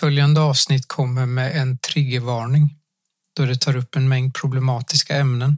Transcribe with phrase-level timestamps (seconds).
[0.00, 2.74] Följande avsnitt kommer med en triggervarning
[3.36, 5.56] då det tar upp en mängd problematiska ämnen,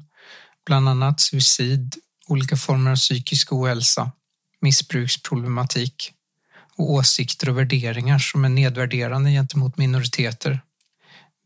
[0.67, 1.97] bland annat suicid,
[2.29, 4.13] olika former av psykisk ohälsa,
[4.61, 6.13] missbruksproblematik
[6.77, 10.61] och åsikter och värderingar som är nedvärderande gentemot minoriteter.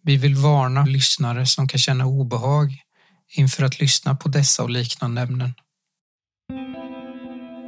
[0.03, 2.83] Vi vill varna lyssnare som kan känna obehag
[3.29, 5.55] inför att lyssna på dessa och liknande ämnen.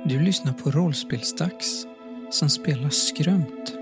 [0.08, 1.86] Du lyssnar på Rollspelsdags
[2.30, 3.75] som spelar Skrömt.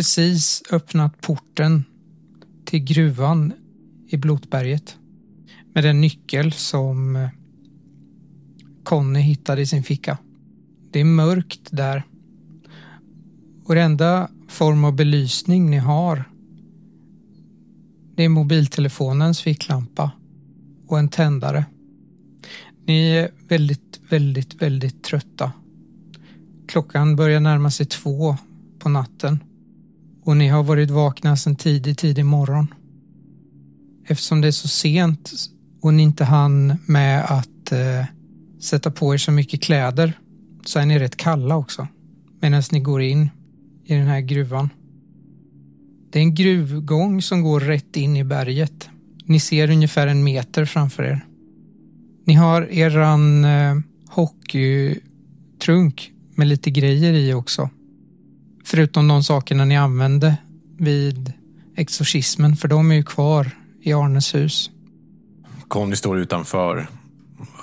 [0.00, 1.84] Precis öppnat porten
[2.64, 3.52] till gruvan
[4.08, 4.96] i Blotberget
[5.74, 7.28] med den nyckel som eh,
[8.84, 10.18] Conny hittade i sin ficka.
[10.90, 12.02] Det är mörkt där.
[13.64, 16.24] Och den enda form av belysning ni har
[18.16, 20.10] det är mobiltelefonens ficklampa
[20.86, 21.64] och en tändare.
[22.86, 25.52] Ni är väldigt, väldigt, väldigt trötta.
[26.68, 28.36] Klockan börjar närma sig två
[28.78, 29.38] på natten
[30.30, 32.74] och ni har varit vakna sedan tidig, tidig morgon.
[34.06, 35.32] Eftersom det är så sent
[35.82, 38.04] och ni inte hann med att eh,
[38.60, 40.12] sätta på er så mycket kläder
[40.64, 41.88] så är ni rätt kalla också
[42.40, 43.30] medan ni går in
[43.84, 44.68] i den här gruvan.
[46.10, 48.88] Det är en gruvgång som går rätt in i berget.
[49.24, 51.24] Ni ser ungefär en meter framför er.
[52.24, 53.76] Ni har eran eh,
[54.08, 57.70] hockeytrunk med lite grejer i också.
[58.70, 60.36] Förutom de sakerna ni använde
[60.78, 61.32] vid
[61.76, 63.50] exorcismen, för de är ju kvar
[63.80, 64.70] i Arnes hus.
[65.68, 66.86] Conny står utanför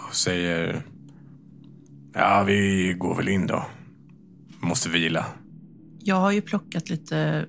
[0.07, 0.85] och säger
[2.13, 3.65] Ja, vi går väl in då.
[4.59, 5.25] Måste vila.
[5.99, 7.45] Jag har ju plockat lite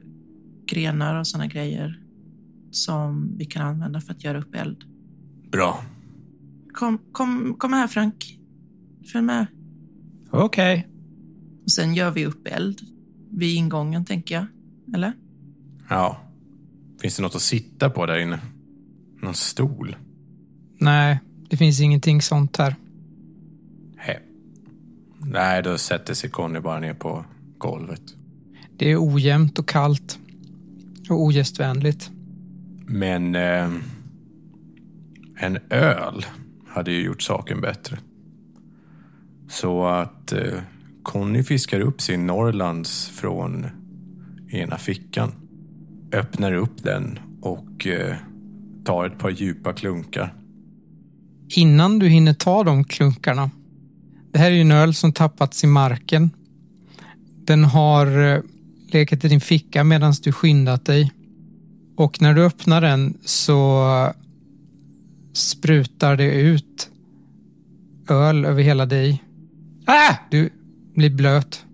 [0.66, 2.00] grenar och såna grejer
[2.70, 4.84] som vi kan använda för att göra upp eld.
[5.50, 5.82] Bra.
[6.72, 8.38] Kom, kom, kom här Frank.
[9.12, 9.46] Följ med.
[10.30, 10.88] Okej.
[11.64, 12.97] Och sen gör vi upp eld
[13.38, 14.46] vid ingången, tänker jag.
[14.94, 15.12] Eller?
[15.88, 16.20] Ja.
[17.00, 18.40] Finns det något att sitta på där inne?
[19.22, 19.96] Någon stol?
[20.78, 21.18] Nej,
[21.48, 22.76] det finns ingenting sånt här.
[23.96, 24.18] He.
[25.18, 27.24] Nej, då sätter sig Conny bara ner på
[27.58, 28.02] golvet.
[28.76, 30.18] Det är ojämnt och kallt
[31.10, 32.10] och ogästvänligt.
[32.86, 33.70] Men eh,
[35.36, 36.26] en öl
[36.68, 37.98] hade ju gjort saken bättre.
[39.48, 40.60] Så att eh,
[41.02, 43.66] Conny fiskar upp sin Norrlands från
[44.50, 45.32] ena fickan.
[46.12, 48.16] Öppnar upp den och eh,
[48.84, 50.34] tar ett par djupa klunkar.
[51.48, 53.50] Innan du hinner ta de klunkarna.
[54.32, 56.30] Det här är ju en öl som tappats i marken.
[57.44, 58.40] Den har eh,
[58.92, 61.12] legat i din ficka medan du skyndat dig.
[61.96, 64.12] Och när du öppnar den så
[65.32, 66.90] sprutar det ut
[68.08, 69.22] öl över hela dig.
[69.86, 70.14] Ah!
[70.30, 70.50] Du
[70.98, 71.64] blir blöt.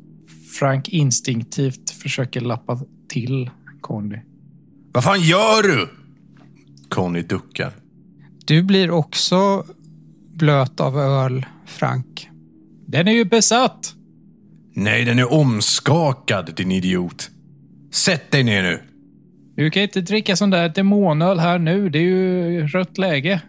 [0.58, 4.18] Frank instinktivt försöker lappa till Conny.
[4.92, 5.88] Vad fan gör du?
[6.88, 7.72] Conny duckar.
[8.46, 9.64] Du blir också
[10.34, 12.28] blöt av öl, Frank.
[12.86, 13.94] Den är ju besatt!
[14.74, 17.30] Nej, den är omskakad, din idiot.
[17.92, 18.80] Sätt dig ner nu.
[19.56, 21.88] Du kan inte dricka sån där demonöl här nu.
[21.88, 23.42] Det är ju rött läge.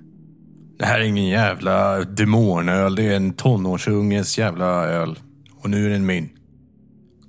[0.80, 2.96] Det här är ingen jävla demonöl.
[2.96, 5.19] Det är en tonårsunges jävla öl.
[5.66, 6.30] Och nu är den min.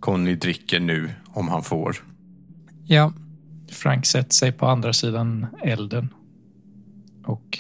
[0.00, 1.96] Conny dricker nu, om han får.
[2.84, 3.12] Ja,
[3.70, 6.08] Frank sätter sig på andra sidan elden
[7.24, 7.58] och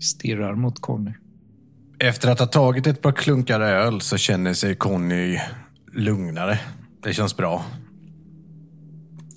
[0.00, 1.12] stirrar mot Conny.
[1.98, 5.38] Efter att ha tagit ett par klunkar öl så känner sig Conny
[5.92, 6.60] lugnare.
[7.02, 7.64] Det känns bra.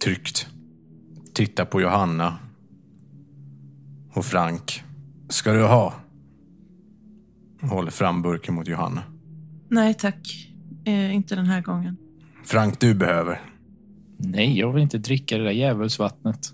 [0.04, 0.48] Tryggt.
[1.34, 2.38] Titta på Johanna.
[4.14, 4.84] Och Frank.
[5.30, 5.94] Ska du ha?
[7.62, 9.04] Håller fram burken mot Johanna.
[9.70, 10.49] Nej, tack.
[10.90, 11.98] Eh, inte den här gången.
[12.46, 13.42] Frank, du behöver.
[14.18, 16.54] Nej, jag vill inte dricka det där djävulsvattnet.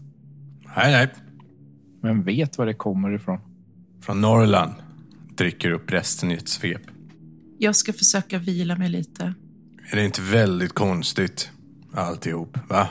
[0.76, 1.10] Nej, nej.
[2.02, 3.40] Vem vet var det kommer ifrån?
[4.02, 4.74] Från Norrland.
[5.38, 6.82] Dricker upp resten i ett svep.
[7.58, 9.34] Jag ska försöka vila mig lite.
[9.92, 11.52] Är det inte väldigt konstigt?
[11.94, 12.88] Alltihop, va?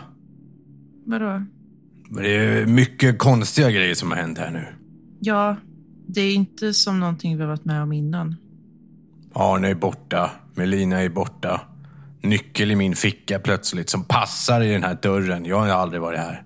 [1.07, 1.43] Vadå?
[2.11, 4.67] Det är mycket konstiga grejer som har hänt här nu.
[5.21, 5.57] Ja,
[6.07, 8.37] det är inte som någonting vi har varit med om innan.
[9.33, 10.31] Arne är borta.
[10.55, 11.61] Melina är borta.
[12.23, 15.45] Nyckel i min ficka plötsligt som passar i den här dörren.
[15.45, 16.43] Jag har aldrig varit här.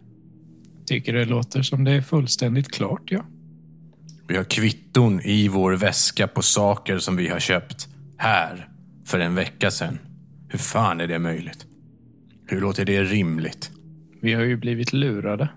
[0.87, 3.25] Tycker det låter som det är fullständigt klart, ja.
[4.29, 8.69] Vi har kvitton i vår väska på saker som vi har köpt här
[9.07, 9.99] för en vecka sedan.
[10.49, 11.67] Hur fan är det möjligt?
[12.47, 13.71] Hur låter det rimligt?
[14.23, 15.49] Vi har ju blivit lurade.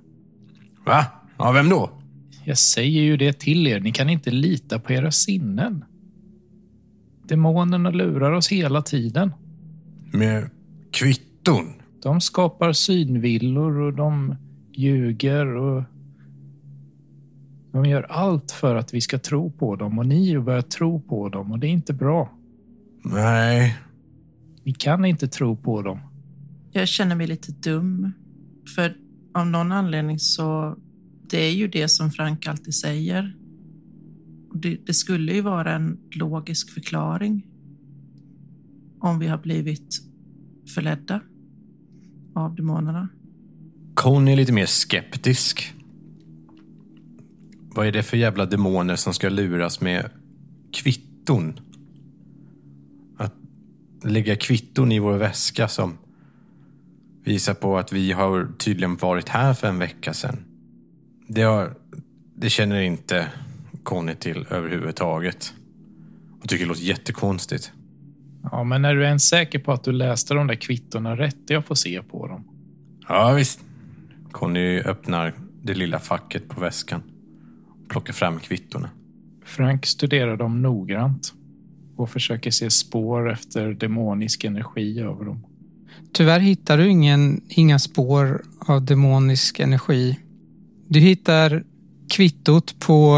[0.85, 1.05] Va?
[1.37, 2.01] Ja, vem då?
[2.45, 3.79] Jag säger ju det till er.
[3.79, 5.85] Ni kan inte lita på era sinnen.
[7.31, 9.31] Demonerna lurar oss hela tiden.
[10.13, 10.49] Med
[10.91, 11.73] kvitton?
[12.03, 14.35] De skapar synvillor och de
[14.73, 15.83] ljuger och
[17.71, 21.29] de gör allt för att vi ska tro på dem och ni börjar tro på
[21.29, 22.31] dem och det är inte bra.
[23.03, 23.77] Nej.
[24.63, 25.99] Ni kan inte tro på dem.
[26.71, 28.11] Jag känner mig lite dum.
[28.75, 28.95] För
[29.33, 30.75] av någon anledning så,
[31.29, 33.35] det är ju det som Frank alltid säger.
[34.53, 37.45] Det, det skulle ju vara en logisk förklaring
[38.99, 40.01] om vi har blivit
[40.75, 41.21] förledda
[42.35, 43.07] av demonerna.
[43.93, 45.73] Conny är lite mer skeptisk.
[47.75, 50.09] Vad är det för jävla demoner som ska luras med
[50.73, 51.59] kvitton?
[53.17, 53.33] Att
[54.03, 55.97] lägga kvitton i vår väska som
[57.23, 60.43] visar på att vi har tydligen varit här för en vecka sedan.
[61.27, 61.75] Det, har,
[62.35, 63.27] det känner inte
[63.83, 65.53] Conny till överhuvudtaget.
[66.41, 67.71] Och tycker det låter jättekonstigt.
[68.51, 71.37] Ja, men är du ens säker på att du läste de där kvittorna rätt?
[71.47, 72.43] Jag får se på dem.
[73.07, 73.59] Ja, visst.
[74.31, 75.33] Conny öppnar
[75.63, 77.03] det lilla facket på väskan.
[77.89, 78.89] Plockar fram kvittorna.
[79.45, 81.33] Frank studerar dem noggrant
[81.95, 85.45] och försöker se spår efter demonisk energi över dem.
[86.13, 90.19] Tyvärr hittar du ingen, inga spår av demonisk energi.
[90.87, 91.63] Du hittar
[92.09, 93.17] kvittot på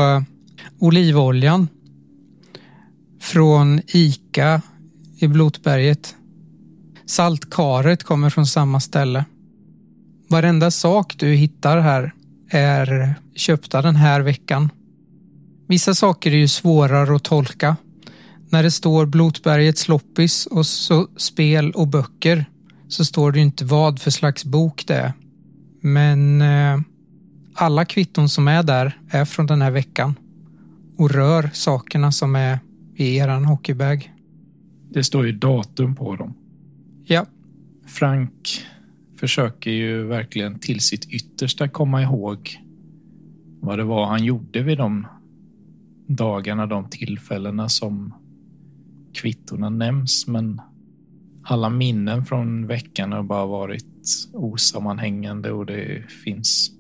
[0.84, 1.68] olivoljan
[3.22, 4.62] från ICA
[5.18, 6.16] i Blotberget.
[7.06, 9.26] Saltkaret kommer från samma ställe.
[10.30, 12.14] Varenda sak du hittar här
[12.50, 14.70] är köpta den här veckan.
[15.68, 17.76] Vissa saker är ju svårare att tolka.
[18.50, 22.46] När det står Blotbergets loppis och så spel och böcker
[22.88, 25.14] så står det ju inte vad för slags bok det är.
[25.82, 26.80] Men eh,
[27.54, 30.16] alla kvitton som är där är från den här veckan
[30.98, 32.60] och rör sakerna som är
[32.96, 34.14] i eran hockeybag.
[34.90, 36.34] Det står ju datum på dem.
[37.06, 37.26] Ja,
[37.86, 38.66] Frank
[39.20, 42.60] försöker ju verkligen till sitt yttersta komma ihåg
[43.62, 45.08] vad det var han gjorde vid de
[46.08, 48.14] dagarna, de tillfällena som
[49.14, 50.28] kvittorna nämns.
[50.28, 50.62] Men
[51.44, 56.72] alla minnen från veckan har bara varit osammanhängande och det finns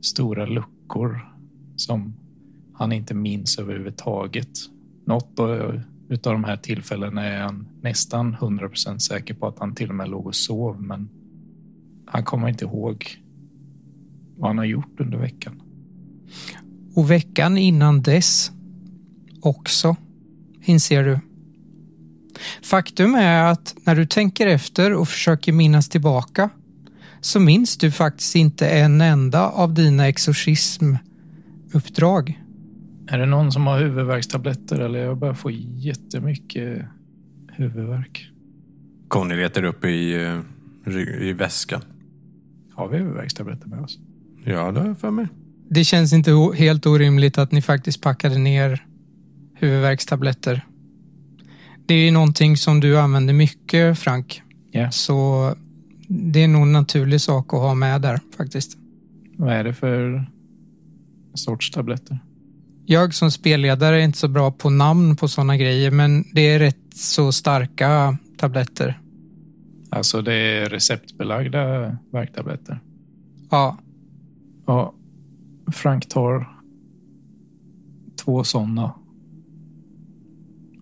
[0.00, 1.20] stora luckor
[1.76, 2.14] som
[2.78, 4.48] han inte minns överhuvudtaget.
[5.04, 5.80] Något av
[6.22, 10.26] de här tillfällena är han nästan 100% säker på att han till och med låg
[10.26, 11.08] och sov, men
[12.06, 13.22] han kommer inte ihåg
[14.36, 15.62] vad han har gjort under veckan.
[16.94, 18.52] och veckan innan dess
[19.40, 19.96] också,
[20.64, 21.20] inser du.
[22.62, 26.50] Faktum är att när du tänker efter och försöker minnas tillbaka
[27.20, 32.42] så minns du faktiskt inte en enda av dina exorcismuppdrag.
[33.08, 36.86] Är det någon som har huvudvärkstabletter eller jag börjar få jättemycket
[37.56, 38.30] huvudvärk.
[39.08, 40.14] Conny letar upp i,
[40.86, 41.80] eh, i väskan.
[42.74, 43.98] Har vi huvudvärkstabletter med oss?
[44.44, 45.26] Ja, det har jag för mig.
[45.68, 48.86] Det känns inte helt orimligt att ni faktiskt packade ner
[49.54, 50.66] huvudvärkstabletter.
[51.86, 54.42] Det är ju någonting som du använder mycket, Frank.
[54.70, 54.90] Ja.
[54.90, 55.54] Så
[56.08, 58.78] det är nog en naturlig sak att ha med där faktiskt.
[59.36, 60.30] Vad är det för
[61.34, 62.18] sorts tabletter?
[62.86, 66.58] Jag som spelledare är inte så bra på namn på sådana grejer, men det är
[66.58, 69.00] rätt så starka tabletter.
[69.90, 72.80] Alltså det är receptbelagda värktabletter.
[73.50, 73.78] Ja,
[74.66, 74.94] Ja,
[75.72, 76.48] Frank tar
[78.24, 78.94] två sådana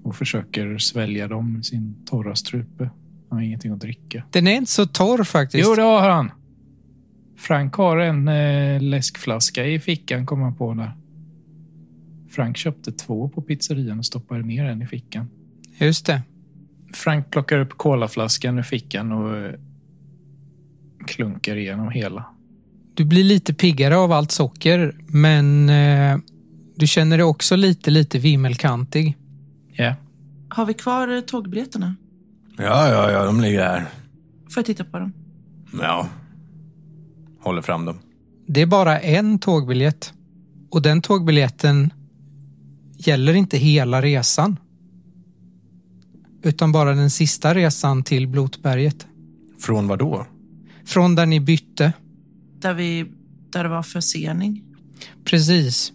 [0.02, 2.90] och försöker svälja dem i sin torra strupe.
[3.30, 4.24] Han har ingenting att dricka.
[4.30, 5.68] den är inte så torr faktiskt.
[5.68, 6.30] Jo, det har han.
[7.36, 10.92] Frank har en eh, läskflaska i fickan, kom han på där.
[12.34, 15.28] Frank köpte två på pizzerian och stoppade ner en i fickan.
[15.78, 16.22] Just det.
[16.92, 19.54] Frank plockar upp kolaflaskan ur fickan och eh,
[21.06, 22.24] klunkar igenom hela.
[22.94, 26.18] Du blir lite piggare av allt socker, men eh,
[26.76, 29.16] du känner dig också lite, lite vimmelkantig.
[29.72, 29.94] Ja,
[30.48, 31.96] Har vi kvar eh, tågbiljetterna?
[32.58, 33.80] Ja, ja, ja, de ligger här.
[34.50, 35.12] Får jag titta på dem?
[35.82, 36.08] Ja.
[37.40, 37.98] Håller fram dem.
[38.46, 40.12] Det är bara en tågbiljett.
[40.70, 41.90] Och den tågbiljetten
[42.96, 44.56] gäller inte hela resan.
[46.42, 49.06] Utan bara den sista resan till Blotberget.
[49.60, 50.26] Från vad då?
[50.84, 51.92] Från där ni bytte.
[52.60, 53.06] Där, vi,
[53.52, 54.64] där det var försening.
[55.24, 55.92] Precis.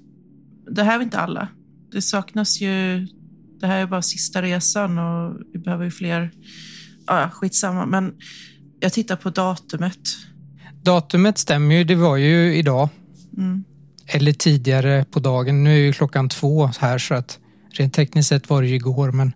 [0.71, 1.47] Det här är inte alla.
[1.91, 3.07] Det saknas ju...
[3.59, 6.31] Det här är bara sista resan och vi behöver ju fler...
[7.07, 7.85] Ja, skitsamma.
[7.85, 8.13] Men
[8.79, 9.99] jag tittar på datumet.
[10.83, 11.83] Datumet stämmer ju.
[11.83, 12.89] Det var ju idag.
[13.37, 13.63] Mm.
[14.11, 15.63] Eller tidigare på dagen.
[15.63, 17.39] Nu är ju klockan två här så att
[17.71, 19.33] rent tekniskt sett var det ju igår men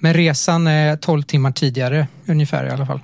[0.00, 3.00] men resan är 12 timmar tidigare ungefär i alla fall.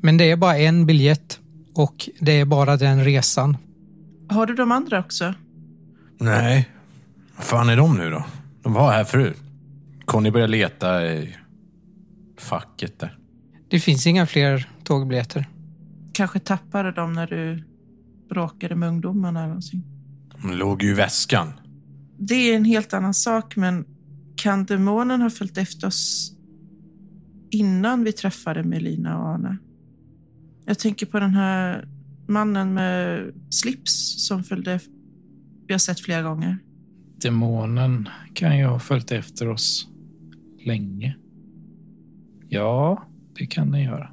[0.00, 1.40] Men det är bara en biljett
[1.74, 3.56] och det är bara den resan.
[4.28, 5.34] Har du de andra också?
[6.18, 6.68] Nej.
[7.36, 8.24] Vad fan är de nu då?
[8.62, 9.36] De var här förut.
[10.04, 11.36] Conny började leta i
[12.38, 13.18] facket där.
[13.68, 15.48] Det finns inga fler tågbiljetter.
[16.12, 17.64] Kanske tappade dem när du
[18.28, 19.82] bråkade med ungdomarna eller någonting.
[20.42, 21.52] De låg ju i väskan.
[22.18, 23.84] Det är en helt annan sak, men
[24.36, 26.34] kan demonen ha följt efter oss
[27.50, 29.56] innan vi träffade Melina och Arne?
[30.64, 31.88] Jag tänker på den här
[32.26, 34.80] mannen med slips som följde
[35.66, 36.58] vi har sett flera gånger.
[37.22, 39.88] Demonen kan ju ha följt efter oss
[40.64, 41.16] länge.
[42.48, 43.02] Ja,
[43.34, 44.10] det kan den göra.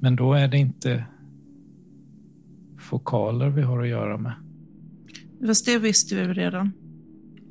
[0.00, 1.04] Men då är det inte
[2.90, 4.32] fokaler vi har att göra med.
[5.46, 6.72] Fast det visste vi redan.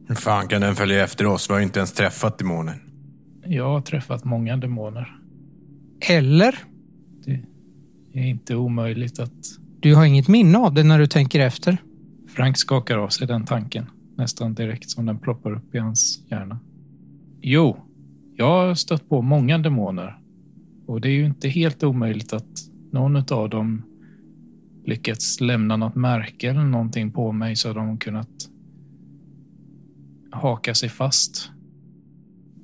[0.07, 1.49] Hur fan kan den följa efter oss?
[1.49, 2.75] Vi har inte ens träffat demonen.
[3.45, 5.15] Jag har träffat många demoner.
[6.09, 6.55] Eller?
[7.25, 9.31] Det är inte omöjligt att
[9.79, 11.77] Du har inget minne av det när du tänker efter.
[12.27, 13.85] Frank skakar av sig den tanken
[14.17, 16.59] nästan direkt som den ploppar upp i hans hjärna.
[17.41, 17.77] Jo,
[18.35, 20.19] jag har stött på många demoner
[20.87, 23.83] och det är ju inte helt omöjligt att någon av dem
[24.89, 28.49] lyckats lämna något märke eller någonting på mig så de kunnat
[30.31, 31.51] haka sig fast.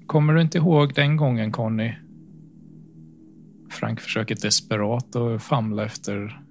[0.05, 1.93] Kommer du inte ihåg den gången Conny?
[3.69, 6.41] Frank försöker desperat att famla efter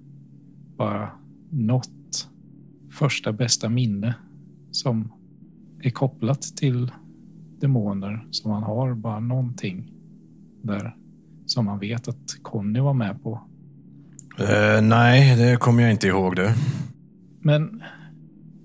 [0.77, 1.11] bara
[1.51, 2.29] något
[2.91, 4.15] första bästa minne
[4.71, 5.13] som
[5.81, 6.93] är kopplat till
[7.61, 8.95] demoner som han har.
[8.95, 9.93] Bara någonting
[10.63, 10.97] där
[11.47, 13.41] som han vet att Conny var med på.
[14.39, 16.55] Eh, nej, det kommer jag inte ihåg det.
[17.41, 17.83] Men,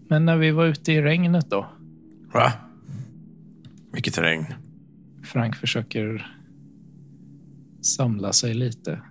[0.10, 1.68] men när vi var ute i regnet då?
[2.34, 2.54] Va?
[3.94, 4.46] Vilket regn.
[5.24, 6.36] Frank försöker
[7.82, 9.02] samla sig lite.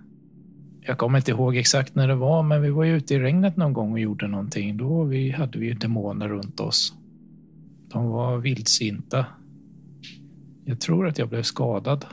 [0.81, 3.57] Jag kommer inte ihåg exakt när det var, men vi var ju ute i regnet
[3.57, 4.77] någon gång och gjorde någonting.
[4.77, 6.93] Då vi, hade vi ju demoner runt oss.
[7.91, 9.25] De var vildsinta.
[10.65, 12.05] Jag tror att jag blev skadad.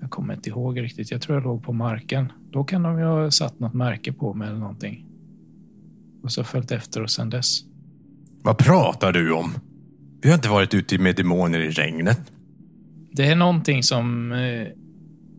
[0.00, 1.10] Jag kommer inte ihåg riktigt.
[1.10, 2.32] Jag tror jag låg på marken.
[2.52, 5.06] Då kan de ju ha satt något märke på mig eller någonting.
[6.22, 7.64] Och så följt efter oss sedan dess.
[8.42, 9.54] Vad pratar du om?
[10.22, 12.32] Vi har inte varit ute med demoner i regnet.
[13.12, 14.68] Det är någonting som eh,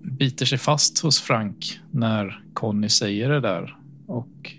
[0.04, 3.78] biter sig fast hos Frank när Conny säger det där.
[4.08, 4.52] Och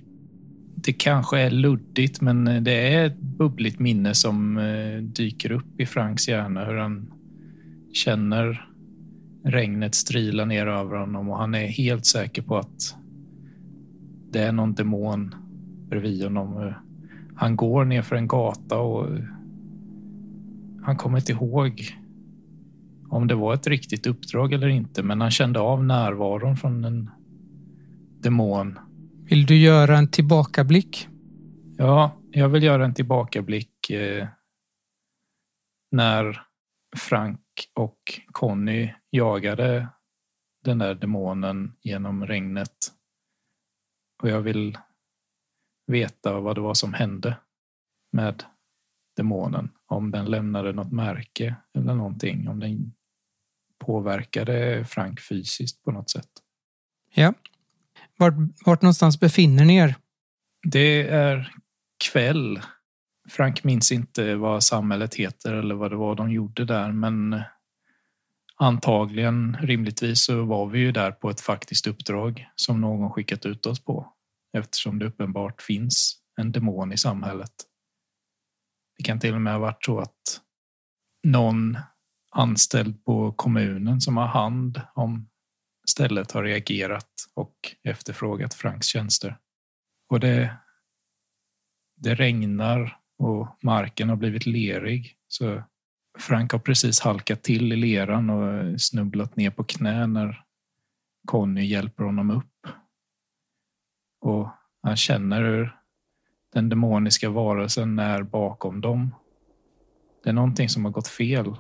[0.75, 5.87] det kanske är luddigt, men det är ett bubbligt minne som eh, dyker upp i
[5.87, 6.65] Franks hjärna.
[6.65, 7.13] Hur han
[7.93, 8.69] känner
[9.45, 12.97] regnet strila ner över honom och han är helt säker på att
[14.31, 15.35] det är någon demon
[15.89, 16.73] bredvid honom.
[17.37, 19.07] Han går ner för en gata och
[20.83, 21.97] han kommer inte ihåg
[23.09, 27.11] om det var ett riktigt uppdrag eller inte, men han kände av närvaron från en
[28.21, 28.79] demon.
[29.25, 31.09] Vill du göra en tillbakablick?
[31.77, 34.27] Ja, jag vill göra en tillbakablick eh,
[35.91, 36.43] när
[36.97, 37.41] Frank
[37.75, 39.89] och Conny jagade
[40.65, 42.93] den där demonen genom regnet.
[44.23, 44.79] Och jag vill
[45.87, 47.37] veta vad det var som hände
[48.13, 48.45] med
[49.17, 49.71] demonen.
[49.87, 52.49] Om den lämnade något märke eller någonting.
[52.49, 52.93] Om den
[53.79, 56.31] påverkade Frank fysiskt på något sätt.
[57.15, 57.35] Ja.
[58.17, 58.35] Vart,
[58.67, 59.95] vart någonstans befinner ni er?
[60.63, 61.55] Det är
[62.13, 62.61] kväll.
[63.29, 67.43] Frank minns inte vad samhället heter eller vad det var de gjorde där, men
[68.57, 73.67] antagligen, rimligtvis, så var vi ju där på ett faktiskt uppdrag som någon skickat ut
[73.67, 74.13] oss på
[74.57, 77.53] eftersom det uppenbart finns en demon i samhället.
[78.97, 80.41] Det kan till och med ha varit så att
[81.27, 81.79] någon
[82.31, 85.29] anställd på kommunen som har hand om
[85.89, 89.39] stället har reagerat och efterfrågat Franks tjänster.
[90.09, 90.57] Och det,
[91.97, 95.17] det regnar och marken har blivit lerig.
[95.29, 95.63] Så
[96.19, 100.45] Frank har precis halkat till i leran och snubblat ner på knä när
[101.27, 102.67] Conny hjälper honom upp.
[104.21, 104.49] och
[104.83, 105.77] han känner hur
[106.53, 109.15] den demoniska varelsen är bakom dem.
[110.23, 111.57] Det är någonting som har gått fel.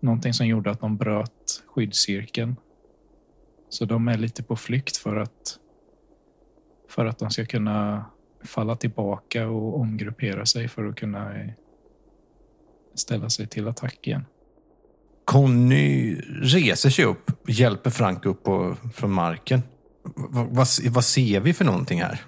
[0.00, 2.56] Någonting som gjorde att de bröt skyddscirkeln.
[3.68, 5.58] Så de är lite på flykt för att
[6.88, 8.04] för att de ska kunna
[8.44, 11.50] falla tillbaka och omgruppera sig för att kunna eh,
[12.94, 14.24] ställa sig till attack igen.
[15.24, 19.62] Conny reser sig upp och hjälper Frank upp på, från marken.
[20.04, 22.22] V vad, vad ser vi för någonting här?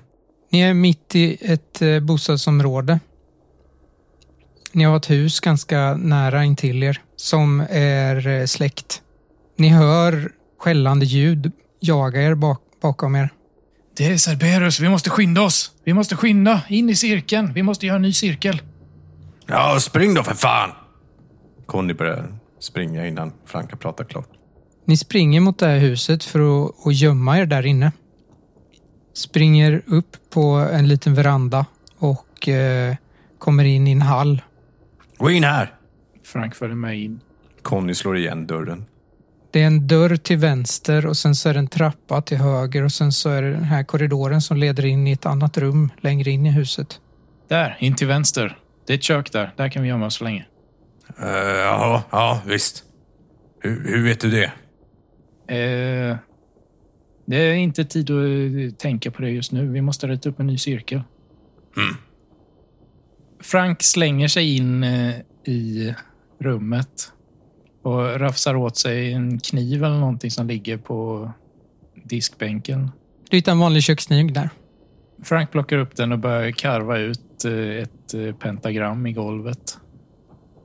[0.51, 3.01] Ni är mitt i ett eh, bostadsområde.
[4.73, 9.03] Ni har ett hus ganska nära intill er som är eh, släckt.
[9.57, 13.31] Ni hör skällande ljud jaga er bak bakom er.
[13.97, 14.81] Det är Cerberus.
[14.81, 15.73] Vi måste skynda oss.
[15.85, 17.53] Vi måste skynda in i cirkeln.
[17.53, 18.63] Vi måste göra en ny cirkel.
[19.47, 20.71] Ja, spring då för fan!
[21.67, 24.29] Conny börjar springa innan Frank har pratat klart.
[24.85, 27.93] Ni springer mot det här huset för att, att gömma er där inne.
[29.15, 31.67] Springer upp på en liten veranda
[31.99, 32.95] och eh,
[33.39, 34.43] kommer in i en hall.
[35.17, 35.75] Gå in här!
[36.25, 37.21] Frank följer med in.
[37.63, 38.85] Conny slår igen dörren.
[39.57, 42.83] Det är en dörr till vänster och sen så är det en trappa till höger
[42.83, 45.91] och sen så är det den här korridoren som leder in i ett annat rum
[46.01, 47.01] längre in i huset.
[47.49, 48.59] Där, in till vänster.
[48.87, 49.55] Det är ett kök där.
[49.57, 50.47] Där kan vi gömma oss så länge.
[51.23, 52.85] Uh, ja, ja, visst.
[53.61, 54.45] Hur, hur vet du det?
[55.55, 56.17] Eh,
[57.27, 59.69] det är inte tid att tänka på det just nu.
[59.69, 61.03] Vi måste rätta upp en ny cirkel.
[61.77, 61.97] Mm.
[63.43, 65.95] Frank slänger sig in eh, i
[66.41, 67.13] rummet
[67.87, 71.31] och rafsar åt sig en kniv eller någonting som ligger på
[72.05, 72.91] diskbänken.
[73.31, 74.51] Du hittar en vanlig kökskniv där.
[75.23, 79.79] Frank plockar upp den och börjar karva ut eh, ett eh, pentagram i golvet.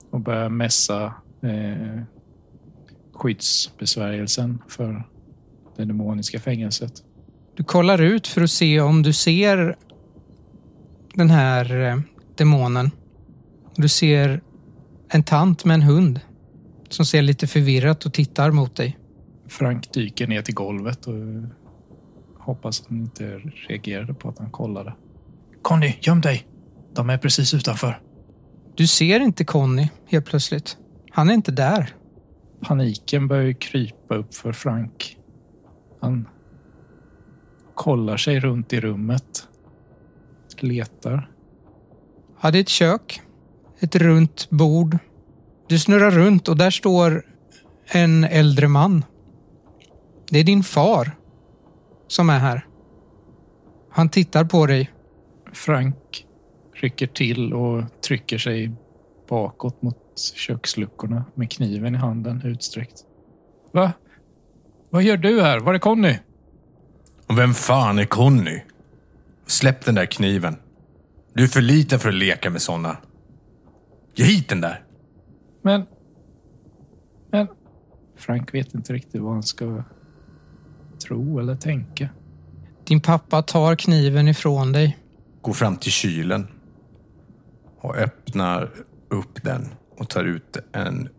[0.10, 1.14] Och börjar mässa
[1.44, 2.02] eh,
[3.14, 5.04] skyddsbesvärjelsen för
[5.78, 6.94] det demoniska fängelset.
[7.56, 9.76] Du kollar ut för att se om du ser
[11.14, 12.00] den här eh,
[12.36, 12.92] demonen.
[13.76, 14.42] Du ser
[15.10, 16.20] en tant med en hund
[16.94, 18.98] som ser lite förvirrat och tittar mot dig.
[19.48, 21.14] Frank dyker ner till golvet och
[22.40, 24.94] hoppas att han inte reagerade på att han kollade.
[25.62, 26.48] Conny, göm dig!
[26.94, 28.02] De är precis utanför.
[28.76, 30.78] Du ser inte Conny helt plötsligt.
[31.12, 31.96] Han är inte där.
[32.62, 35.18] Paniken börjar krypa upp för Frank.
[36.02, 36.28] Han
[37.76, 39.48] kollar sig runt i rummet.
[40.60, 41.32] Letar.
[42.42, 43.22] Ja, det är ett kök.
[43.80, 44.98] Ett runt bord.
[45.72, 47.26] Du snurrar runt och där står
[47.86, 49.06] en äldre man.
[50.30, 51.12] Det är din far
[52.08, 52.66] som är här.
[53.92, 54.92] Han tittar på dig.
[55.54, 56.26] Frank
[56.76, 58.72] rycker till och trycker sig
[59.30, 59.98] bakåt mot
[60.36, 63.04] köksluckorna med kniven i handen utsträckt.
[63.74, 63.92] Va?
[64.90, 65.60] Vad gör du här?
[65.60, 66.20] Var är Conny?
[67.28, 68.62] Och vem fan är Conny?
[69.48, 70.56] Släpp den där kniven.
[71.34, 72.98] Du är för liten för att leka med såna.
[74.16, 74.86] Ge hit den där!
[75.62, 75.86] Men...
[77.32, 77.48] Men...
[78.16, 79.84] Frank vet inte riktigt vad han ska
[81.08, 82.10] tro eller tänka.
[82.84, 84.98] Din pappa tar kniven ifrån dig.
[85.42, 86.48] Går fram till kylen.
[87.80, 88.70] Och öppnar
[89.10, 91.10] upp den och tar ut en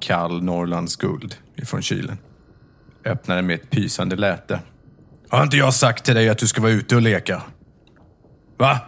[0.00, 2.18] kall Norrlands guld ifrån kylen.
[3.04, 4.60] Öppnar den med ett pysande läte.
[5.28, 7.42] Har inte jag sagt till dig att du ska vara ute och leka?
[8.56, 8.80] Va?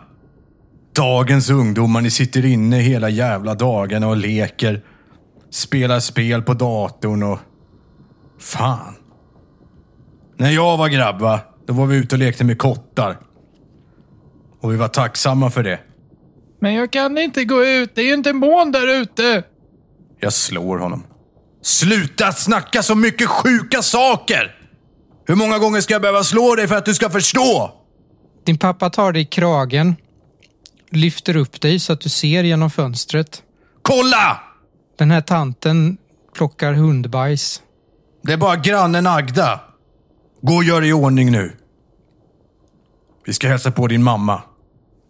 [0.93, 4.83] Dagens ungdomar, ni sitter inne hela jävla dagarna och leker.
[5.51, 7.39] Spelar spel på datorn och...
[8.39, 8.95] Fan.
[10.37, 11.41] När jag var grabb, va?
[11.67, 13.19] Då var vi ute och lekte med kottar.
[14.61, 15.81] Och vi var tacksamma för det.
[16.61, 17.95] Men jag kan inte gå ut.
[17.95, 19.43] Det är ju inte mån där ute.
[20.21, 21.05] Jag slår honom.
[21.63, 24.57] Sluta snacka så mycket sjuka saker!
[25.27, 27.73] Hur många gånger ska jag behöva slå dig för att du ska förstå?
[28.45, 29.97] Din pappa tar dig i kragen.
[30.91, 33.43] Lyfter upp dig så att du ser genom fönstret.
[33.83, 34.41] Kolla!
[34.99, 35.97] Den här tanten
[36.35, 37.63] plockar hundbajs.
[38.23, 39.61] Det är bara grannen Agda.
[40.41, 41.53] Gå och gör i ordning nu.
[43.25, 44.43] Vi ska hälsa på din mamma.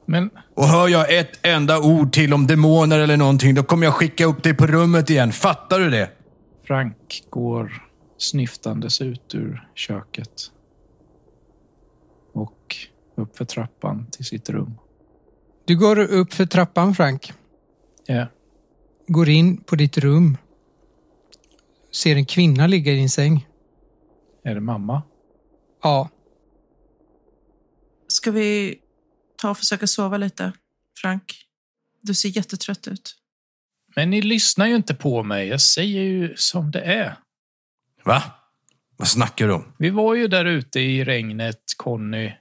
[0.07, 3.95] Men Och hör jag ett enda ord till om demoner eller någonting, då kommer jag
[3.95, 5.33] skicka upp dig på rummet igen.
[5.33, 6.11] Fattar du det?
[6.67, 7.83] Frank går
[8.19, 10.51] snyftandes ut ur köket.
[12.33, 12.77] Och
[13.15, 14.79] upp för trappan till sitt rum.
[15.65, 17.33] Du går upp för trappan, Frank.
[18.07, 18.27] Ja,
[19.07, 20.37] Går in på ditt rum.
[21.93, 23.47] Ser en kvinna ligga i din säng.
[24.45, 25.03] är det mamma?
[25.83, 26.09] Ja,
[28.09, 28.79] Ska vi
[29.37, 30.53] ta och försöka sova lite,
[31.01, 31.35] Frank?
[32.03, 33.17] Du ser jättetrött ut.
[33.97, 35.49] Men ni lyssnar ju inte på mig.
[35.49, 37.19] Jag säger ju som det är.
[38.05, 38.23] Va?
[38.97, 39.73] Vad snackar du om?
[39.79, 42.33] Vi var ju där ute i regnet, Conny.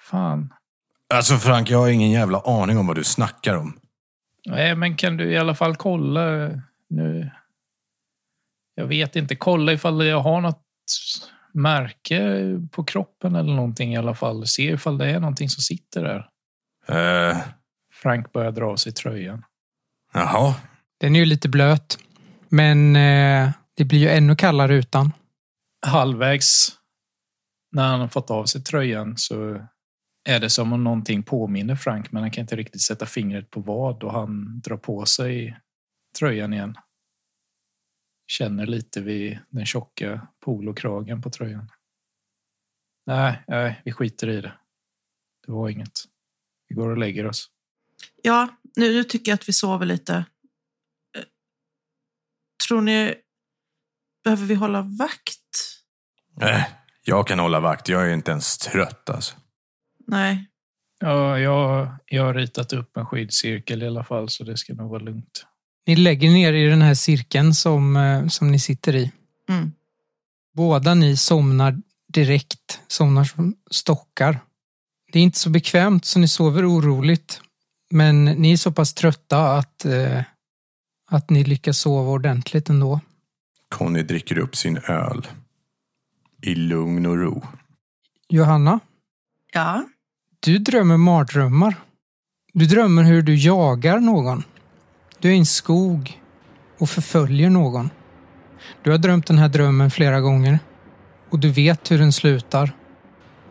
[0.00, 0.52] Fan.
[1.14, 3.80] Alltså Frank, jag har ingen jävla aning om vad du snackar om.
[4.46, 6.50] Nej, men kan du i alla fall kolla
[6.88, 7.30] nu?
[8.74, 9.36] Jag vet inte.
[9.36, 10.62] Kolla ifall jag har något
[11.52, 14.46] märke på kroppen eller någonting i alla fall.
[14.46, 16.28] Se ifall det är någonting som sitter där.
[16.88, 17.36] Eh,
[17.92, 19.44] Frank börjar dra av sig tröjan.
[20.12, 20.54] jaha.
[21.00, 21.98] Den är ju lite blöt.
[22.48, 25.12] Men eh, det blir ju ännu kallare utan.
[25.86, 26.68] Halvvägs
[27.72, 29.66] när han har fått av sig tröjan så
[30.24, 33.60] är det som om någonting påminner Frank, men han kan inte riktigt sätta fingret på
[33.60, 35.60] vad och han drar på sig
[36.18, 36.78] tröjan igen.
[38.26, 41.70] Känner lite vid den tjocka polokragen på tröjan.
[43.06, 44.52] Nej, nej, vi skiter i det.
[45.46, 46.00] Det var inget.
[46.68, 47.50] Vi går och lägger oss.
[48.22, 50.14] Ja, nu, nu tycker jag att vi sover lite.
[51.18, 51.24] Eh,
[52.68, 53.14] Tror ni...
[54.24, 55.82] Behöver vi hålla vakt?
[56.40, 56.64] Eh,
[57.02, 57.88] jag kan hålla vakt.
[57.88, 59.36] Jag är inte ens trött alltså.
[60.06, 60.48] Nej.
[61.00, 64.90] Ja, jag, jag har ritat upp en skyddscirkel i alla fall, så det ska nog
[64.90, 65.46] vara lugnt.
[65.86, 69.12] Ni lägger ner i den här cirkeln som, eh, som ni sitter i.
[69.48, 69.72] Mm.
[70.54, 74.40] Båda ni somnar direkt, somnar som stockar.
[75.12, 77.40] Det är inte så bekvämt så ni sover oroligt.
[77.90, 80.20] Men ni är så pass trötta att, eh,
[81.10, 83.00] att ni lyckas sova ordentligt ändå.
[83.68, 85.26] Conny dricker upp sin öl.
[86.42, 87.42] I lugn och ro.
[88.28, 88.80] Johanna,
[89.54, 89.84] Ja.
[90.40, 91.74] du drömmer mardrömmar.
[92.52, 94.44] Du drömmer hur du jagar någon.
[95.18, 96.22] Du är i en skog
[96.78, 97.90] och förföljer någon.
[98.82, 100.58] Du har drömt den här drömmen flera gånger
[101.30, 102.72] och du vet hur den slutar.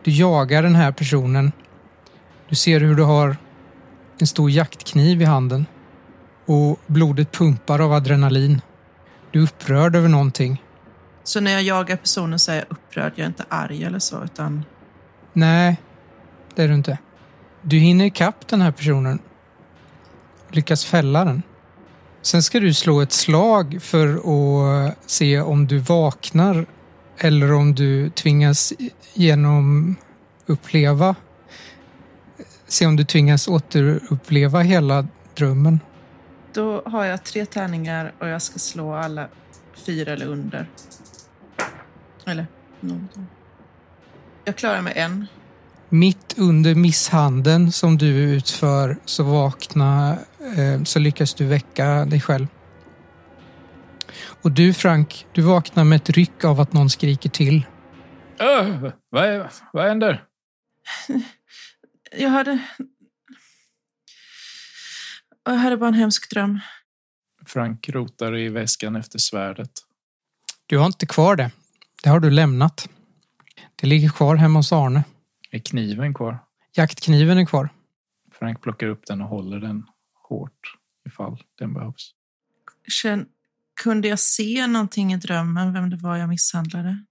[0.04, 1.52] Du jagar den här personen.
[2.48, 3.36] Du ser hur du har
[4.18, 5.66] en stor jaktkniv i handen
[6.46, 8.60] och blodet pumpar av adrenalin.
[9.30, 10.62] Du är upprörd över någonting.
[11.24, 13.12] Så när jag jagar personen så är jag upprörd.
[13.16, 14.64] Jag är inte arg eller så, utan
[15.32, 15.76] Nej,
[16.54, 16.98] det är du inte.
[17.62, 19.18] Du hinner ikapp den här personen.
[20.50, 21.42] Lyckas fälla den.
[22.22, 24.08] Sen ska du slå ett slag för
[24.88, 26.66] att se om du vaknar
[27.18, 28.72] eller om du tvingas
[29.14, 29.96] genom
[30.46, 31.14] uppleva
[32.72, 35.80] se om du tvingas återuppleva hela drömmen.
[36.52, 39.28] då har jag tre tärningar och jag ska slå alla
[39.74, 40.66] fyra eller under.
[42.26, 42.46] Eller
[42.80, 43.08] någon.
[44.44, 45.26] Jag klarar mig en.
[45.94, 50.18] Mitt under misshandeln som du utför så vakna
[50.56, 52.46] eh, så lyckas du väcka dig själv.
[54.42, 57.66] Och du Frank, du vaknar med ett ryck av att någon skriker till.
[58.38, 60.24] Öh, vad, är, vad händer?
[62.18, 62.58] Jag hade...
[65.44, 66.60] Jag hade bara en hemsk dröm.
[67.46, 69.70] Frank rotar i väskan efter svärdet.
[70.66, 71.50] Du har inte kvar det.
[72.02, 72.88] Det har du lämnat.
[73.76, 75.04] Det ligger kvar hemma hos Arne.
[75.54, 76.38] Är kniven kvar?
[76.76, 77.68] Jaktkniven är kvar.
[78.32, 79.86] Frank plockar upp den och håller den
[80.28, 80.76] hårt
[81.08, 82.14] ifall den behövs.
[82.88, 83.26] Känn,
[83.82, 87.04] kunde jag se någonting i drömmen, vem det var jag misshandlade?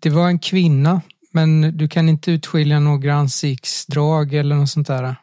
[0.00, 5.16] Det var en kvinna, men du kan inte utskilja några ansiktsdrag eller något sånt där.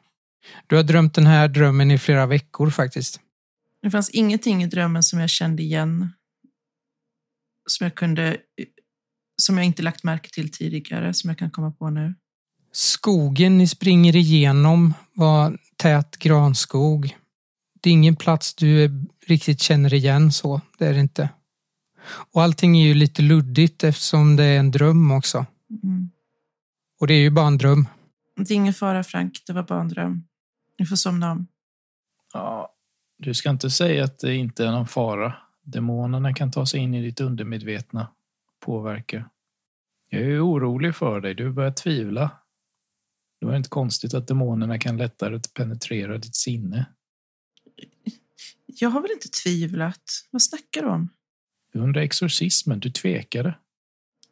[0.68, 3.20] Du har drömt den här drömmen i flera veckor faktiskt.
[3.82, 6.14] Det fanns ingenting i drömmen som jag kände igen.
[7.66, 8.38] Som jag kunde...
[9.42, 12.16] Som jag inte lagt märke till tidigare, som jag kan komma på nu.
[12.72, 17.18] Skogen ni springer igenom var tät granskog.
[17.82, 18.92] Det är ingen plats du
[19.28, 21.30] riktigt känner igen så, det är det inte.
[22.34, 25.46] Och allting är ju lite luddigt eftersom det är en dröm också.
[25.84, 26.10] Mm.
[27.00, 27.88] Och det är ju bara en dröm.
[28.36, 29.44] Det är ingen fara, Frank.
[29.48, 30.24] Det var bara en dröm.
[30.80, 31.48] Ni får somna om.
[32.34, 32.74] Ja,
[33.18, 35.36] du ska inte säga att det inte är någon fara.
[35.64, 38.08] Demonerna kan ta sig in i ditt undermedvetna,
[38.66, 39.30] påverka.
[40.10, 41.36] Jag är orolig för dig.
[41.36, 42.32] Du börjar tvivla.
[43.42, 46.86] Det var inte konstigt att demonerna kan lättare penetrera ditt sinne.
[48.66, 50.04] Jag har väl inte tvivlat?
[50.32, 51.10] Vad snackar du om?
[51.74, 53.58] Under exorcismen, du tvekade.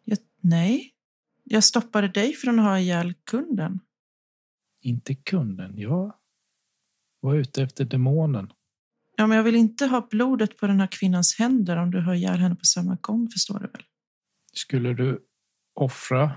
[0.04, 0.93] Jag, nej.
[1.43, 3.80] Jag stoppade dig från att ha ihjäl kunden.
[4.82, 5.78] Inte kunden.
[5.78, 6.15] Jag
[7.19, 8.54] var ute efter demonen.
[9.15, 12.13] Ja, men jag vill inte ha blodet på den här kvinnans händer om du har
[12.13, 13.84] ihjäl henne på samma gång, förstår du väl?
[14.54, 15.26] Skulle du
[15.76, 16.32] offra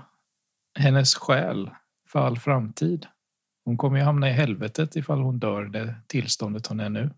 [0.79, 1.69] hennes själ
[2.13, 3.07] för all framtid?
[3.65, 7.09] Hon kommer ju hamna i helvetet ifall hon dör det tillståndet hon är nu.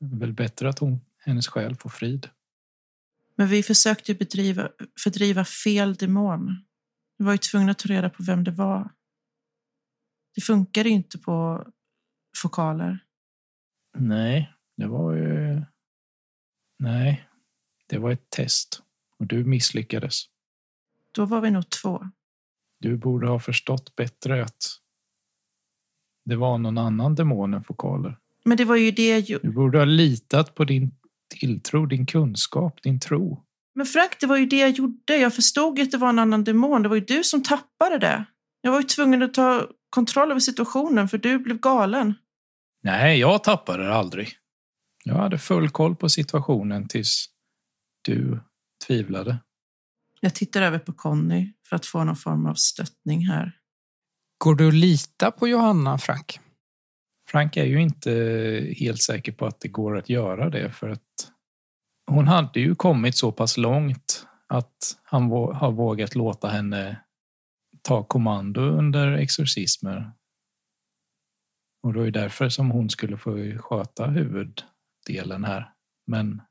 [0.00, 2.30] Det är väl bättre att hon, hennes själ får frid.
[3.34, 4.68] Men vi försökte bedriva,
[5.00, 6.64] fördriva fel demon.
[7.18, 8.90] Vi var ju tvungna att ta reda på vem det var.
[10.34, 11.66] Det funkar inte på
[12.42, 12.98] fokaler.
[13.98, 15.62] Nej, det var ju...
[16.78, 17.28] Nej,
[17.86, 18.82] det var ett test
[19.18, 20.24] och du misslyckades.
[21.12, 22.10] Då var vi nog två.
[22.80, 24.56] Du borde ha förstått bättre att
[26.24, 28.18] det var någon annan demon än fokaler.
[28.44, 30.94] Men det var ju det jag Du borde ha litat på din
[31.40, 33.42] tilltro, din kunskap, din tro.
[33.74, 35.16] Men Frank, det var ju det jag gjorde.
[35.16, 36.82] Jag förstod ju att det var en annan demon.
[36.82, 38.24] Det var ju du som tappade det.
[38.60, 42.14] Jag var ju tvungen att ta kontroll över situationen för du blev galen.
[42.82, 44.28] Nej, jag tappade det aldrig.
[45.04, 47.26] Jag hade full koll på situationen tills
[48.02, 48.40] du
[48.86, 49.38] tvivlade.
[50.20, 53.52] Jag tittar över på Conny för att få någon form av stöttning här.
[54.38, 56.40] Går du att lita på Johanna, Frank?
[57.30, 58.10] Frank är ju inte
[58.78, 61.32] helt säker på att det går att göra det för att
[62.10, 67.00] hon hade ju kommit så pass långt att han har vågat låta henne
[67.82, 70.12] ta kommando under exorcismer.
[71.82, 75.72] Och det var ju därför som hon skulle få sköta huvuddelen här.
[76.06, 76.42] Men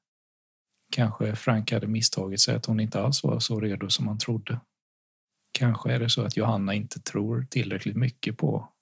[0.91, 4.59] kanske Frank hade misstagit sig att hon inte alls var så redo som han trodde.
[5.51, 8.73] Kanske är det så att Johanna inte tror tillräckligt mycket på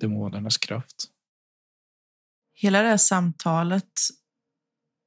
[0.00, 1.10] demonernas kraft.
[2.54, 3.92] Hela det här samtalet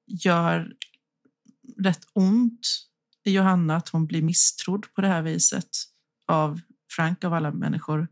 [0.07, 0.73] gör
[1.77, 2.67] rätt ont
[3.23, 5.69] i Johanna att hon blir misstrodd på det här viset
[6.25, 8.07] av Frank av alla människor.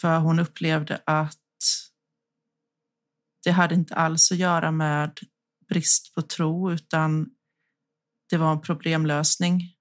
[0.00, 1.36] För hon upplevde att
[3.44, 5.18] det hade inte alls att göra med
[5.70, 7.26] brist på tro utan
[8.30, 9.74] det var en problemlösning.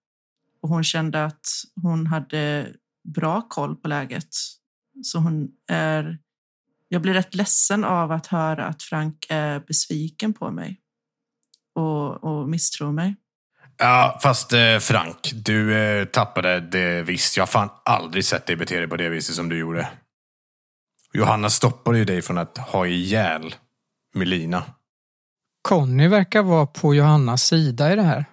[0.61, 1.45] Och hon kände att
[1.81, 2.73] hon hade
[3.15, 4.29] bra koll på läget.
[5.03, 6.17] Så hon är
[6.91, 10.79] jag blir rätt ledsen av att höra att Frank är besviken på mig
[11.75, 13.15] och, och misstror mig.
[13.77, 17.37] Ja, fast eh, Frank, du eh, tappade det visst.
[17.37, 19.89] Jag har fan aldrig sett dig bete dig på det viset som du gjorde.
[21.13, 23.55] Johanna stoppade ju dig från att ha ihjäl
[24.13, 24.63] Melina.
[25.61, 28.25] Conny verkar vara på Johannas sida i det här.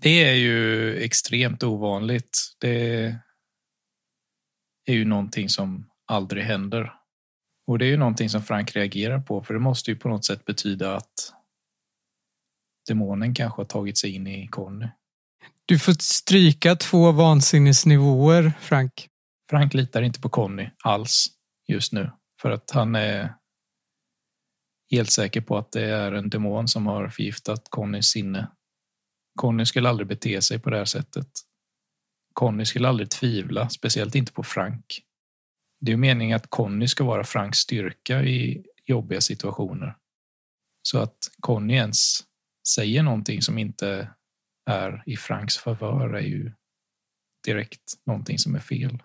[0.00, 2.38] Det är ju extremt ovanligt.
[2.60, 3.04] Det
[4.86, 6.92] är ju någonting som aldrig händer.
[7.66, 10.24] Och det är ju någonting som Frank reagerar på, för det måste ju på något
[10.24, 11.32] sätt betyda att
[12.88, 14.88] demonen kanske har tagit sig in i Conny.
[15.66, 19.08] Du får stryka två vansinnesnivåer, Frank.
[19.50, 21.26] Frank litar inte på Conny alls
[21.68, 22.10] just nu,
[22.42, 23.34] för att han är
[24.90, 28.50] helt säker på att det är en demon som har förgiftat Connys sinne.
[29.34, 31.28] Conny skulle aldrig bete sig på det här sättet.
[32.32, 34.84] Conny skulle aldrig tvivla, speciellt inte på Frank.
[35.80, 39.96] Det är meningen att Conny ska vara Franks styrka i jobbiga situationer.
[40.82, 42.20] Så att Conny ens
[42.68, 44.14] säger någonting som inte
[44.70, 46.52] är i Franks favör är ju
[47.46, 49.02] direkt någonting som är fel.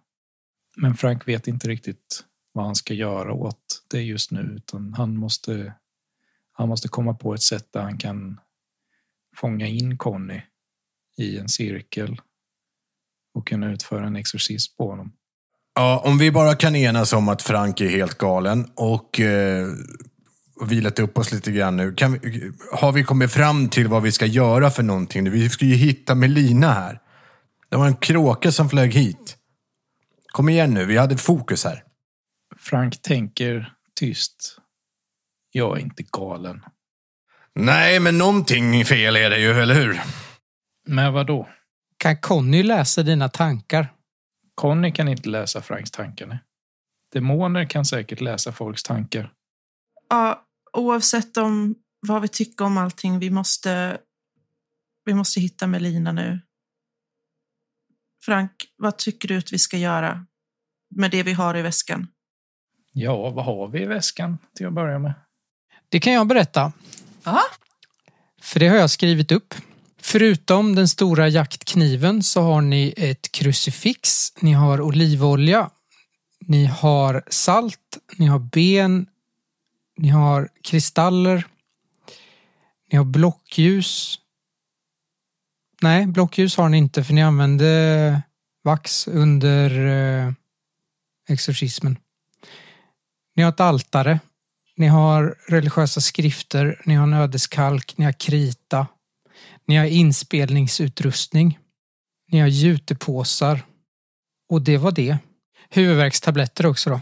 [0.77, 5.17] Men Frank vet inte riktigt vad han ska göra åt det just nu, utan han
[5.17, 5.73] måste,
[6.51, 8.39] han måste komma på ett sätt där han kan
[9.35, 10.41] fånga in Conny
[11.17, 12.21] i en cirkel
[13.33, 15.11] och kunna utföra en exorcism på honom.
[15.75, 19.67] Ja, om vi bara kan enas om att Frank är helt galen och eh,
[20.65, 21.93] vilat upp oss lite grann nu.
[21.93, 25.31] Kan vi, har vi kommit fram till vad vi ska göra för någonting?
[25.31, 26.99] Vi ska ju hitta Melina här.
[27.69, 29.37] Det var en kråka som flög hit.
[30.27, 31.84] Kom igen nu, vi hade fokus här.
[32.65, 34.57] Frank tänker tyst.
[35.51, 36.65] Jag är inte galen.
[37.53, 40.01] Nej, men någonting fel är det ju, eller hur?
[40.87, 41.49] Men vad då?
[41.97, 43.93] Kan Conny läsa dina tankar?
[44.55, 46.27] Conny kan inte läsa Franks tankar.
[46.27, 46.39] nej.
[47.11, 49.33] Demoner kan säkert läsa folks tankar.
[50.09, 51.75] Ja, oavsett om
[52.07, 53.97] vad vi tycker om allting, vi måste,
[55.05, 56.41] vi måste hitta Melina nu.
[58.25, 60.25] Frank, vad tycker du att vi ska göra
[60.95, 62.07] med det vi har i väskan?
[62.97, 65.13] Ja, vad har vi i väskan till att börja med?
[65.89, 66.71] Det kan jag berätta.
[67.23, 67.41] Ja,
[68.41, 69.53] För det har jag skrivit upp.
[70.01, 75.69] Förutom den stora jaktkniven så har ni ett krucifix, ni har olivolja,
[76.47, 79.07] ni har salt, ni har ben,
[79.97, 81.47] ni har kristaller,
[82.91, 84.19] ni har blockljus.
[85.81, 88.21] Nej, blockljus har ni inte för ni använde
[88.63, 90.33] vax under eh,
[91.29, 91.97] exorcismen.
[93.35, 94.19] Ni har ett altare,
[94.77, 98.87] ni har religiösa skrifter, ni har en ödeskalk, ni har krita,
[99.67, 101.59] ni har inspelningsutrustning,
[102.31, 103.61] ni har jutepåsar
[104.49, 105.17] och det var det.
[105.69, 107.01] Huvudvärkstabletter också då.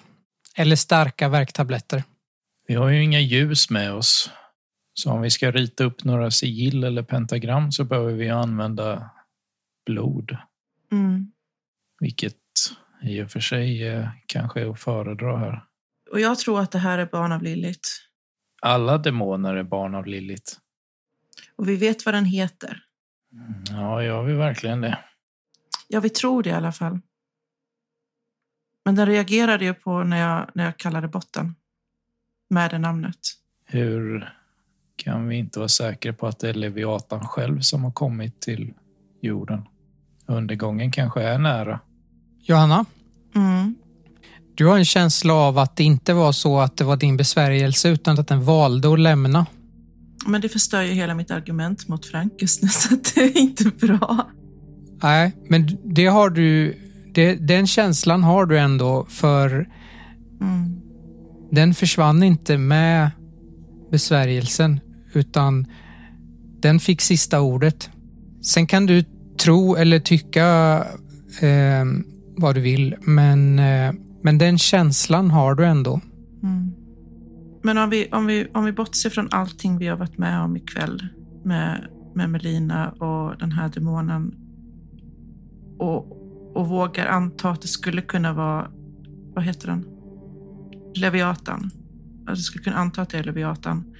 [0.56, 2.04] Eller starka värktabletter.
[2.68, 4.32] Vi har ju inga ljus med oss.
[4.94, 9.10] Så om vi ska rita upp några sigill eller pentagram så behöver vi använda
[9.86, 10.38] blod.
[10.92, 11.32] mm.
[12.00, 12.36] Vilket
[13.04, 13.82] i och för sig
[14.26, 15.64] kanske är att föredra här.
[16.14, 17.90] Och jag tror att det här är barn av Lilith.
[18.62, 20.54] Alla demoner är barn av Lilith.
[21.56, 22.84] Och vi vet vad den heter.
[23.70, 25.00] Ja, jag vill verkligen det.
[25.88, 27.00] Ja, vi tror det i alla fall.
[28.86, 31.56] Men den reagerade ju på när jag, när jag kallade botten
[32.50, 33.20] med det namnet.
[33.66, 34.34] Hur
[34.96, 38.74] kan vi inte vara säkra på att det är Leviatan själv som har kommit till
[39.22, 39.68] jorden?
[40.26, 41.80] Undergången kanske är nära.
[42.40, 42.86] Johanna.
[44.56, 47.90] Du har en känsla av att det inte var så att det var din besvärjelse
[47.90, 49.46] utan att den valde att lämna.
[50.28, 53.64] Men det förstör ju hela mitt argument mot Frank just nu, så det är inte
[53.64, 54.28] bra.
[55.04, 56.78] Nej, men det har du...
[57.14, 59.68] Det, den känslan har du ändå för
[60.42, 60.82] Mm.
[61.52, 63.12] den försvann inte med
[63.92, 64.80] besvärjelsen
[65.14, 65.68] utan
[66.62, 67.90] den fick sista ordet.
[68.42, 69.04] Sen kan du
[69.40, 70.78] tro eller tycka
[71.42, 71.86] eh,
[72.38, 73.92] vad du vill men, eh,
[74.24, 76.02] men den känslan har du ändå.
[76.44, 76.72] Mm.
[77.64, 80.58] Men om vi, om, vi, om vi bortser från allting vi har varit med om
[80.58, 81.08] ikväll
[81.44, 84.36] med, med Melina och den här demonen
[85.80, 86.12] och,
[86.56, 88.68] och vågar anta att det skulle kunna vara,
[89.34, 89.86] vad heter den?
[90.96, 91.72] Leviatan.
[92.28, 93.96] Att du skulle kunna anta att det är Leviatan.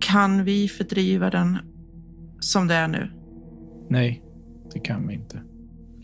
[0.00, 1.58] Kan vi fördriva den
[2.40, 3.10] som det är nu?
[3.88, 4.22] Nej,
[4.72, 5.42] det kan vi inte.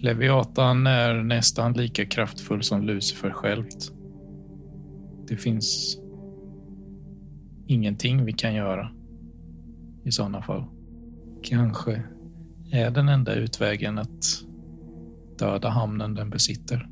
[0.00, 3.92] Leviatan är nästan lika kraftfull som Lucifer självt.
[5.28, 5.98] Det finns
[7.66, 8.90] ingenting vi kan göra
[10.04, 10.64] i sådana fall.
[11.42, 12.02] Kanske
[12.72, 14.24] är den enda utvägen att
[15.38, 16.88] döda hamnen den besitter.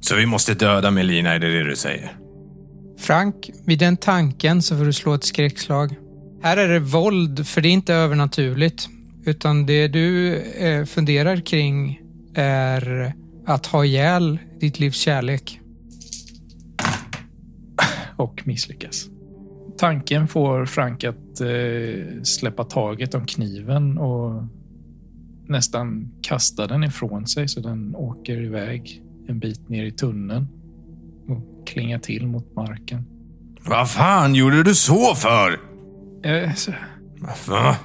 [0.00, 2.16] Så vi måste döda Melina, är det det du säger?
[2.98, 5.94] Frank, vid den tanken så får du slå ett skräckslag.
[6.42, 8.88] Här är det våld, för det är inte övernaturligt.
[9.24, 12.01] Utan det du eh, funderar kring
[12.34, 13.14] är
[13.46, 15.58] att ha ihjäl ditt livs kärlek.
[18.16, 19.06] och misslyckas.
[19.78, 24.44] Tanken får Frank att eh, släppa taget om kniven och
[25.48, 30.48] nästan kasta den ifrån sig så den åker iväg en bit ner i tunneln
[31.28, 33.04] och klingar till mot marken.
[33.66, 35.60] Vad fan gjorde du så för?
[36.24, 36.72] Eh, så-
[37.48, 37.76] Va?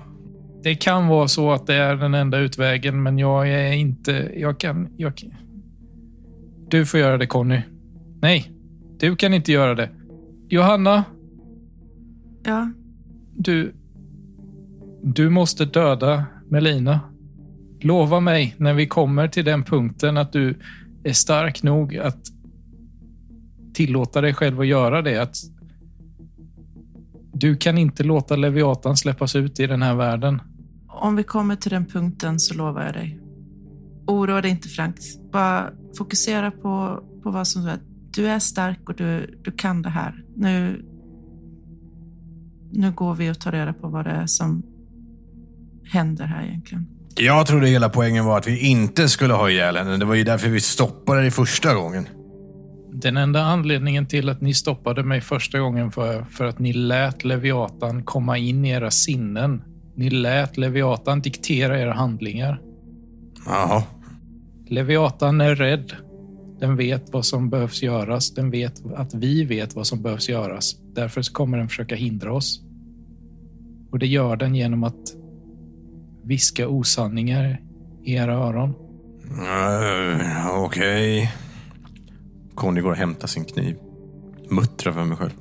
[0.63, 4.31] Det kan vara så att det är den enda utvägen, men jag är inte...
[4.35, 4.89] Jag kan...
[4.97, 5.23] Jag,
[6.69, 7.61] du får göra det, Conny.
[8.21, 8.51] Nej,
[8.99, 9.89] du kan inte göra det.
[10.49, 11.03] Johanna,
[12.47, 12.71] Ja,
[13.33, 13.73] Du...
[15.03, 16.99] Du måste döda Melina.
[17.81, 20.59] Lova mig när vi kommer till den punkten att du
[21.03, 22.19] är stark nog att
[23.73, 25.21] tillåta dig själv att göra det.
[25.21, 25.35] Att
[27.39, 30.41] du kan inte låta Leviatan släppas ut i den här världen.
[30.87, 33.19] om vi kommer till den punkten så lovar jag dig.
[34.07, 34.95] Oroa dig inte Frank.
[35.31, 37.79] Bara fokusera på, på vad som är.
[38.15, 40.23] Du är stark och du, du kan det här.
[40.35, 40.85] Nu,
[42.71, 44.63] nu går vi och tar reda på vad det är som
[45.91, 46.87] händer här egentligen.
[47.15, 49.97] Jag trodde hela poängen var att vi inte skulle ha ihjäl henne.
[49.97, 52.07] Det var ju därför vi stoppade dig första gången.
[53.01, 57.23] Den enda anledningen till att ni stoppade mig första gången var för att ni lät
[57.23, 59.61] Leviatan komma in i era sinnen.
[59.95, 62.61] Ni lät Leviatan diktera era handlingar.
[63.45, 63.83] Jaha.
[64.67, 65.93] Leviatan är rädd.
[66.59, 68.33] Den vet vad som behövs göras.
[68.33, 70.75] Den vet att vi vet vad som behövs göras.
[70.95, 72.61] Därför kommer den försöka hindra oss.
[73.91, 75.15] Och det gör den genom att
[76.23, 77.61] viska osanningar
[78.03, 78.73] i era öron.
[79.31, 81.31] Uh, Okej.
[82.57, 83.77] Conny går och hämtar sin kniv.
[84.49, 85.31] Muttrar för mig själv.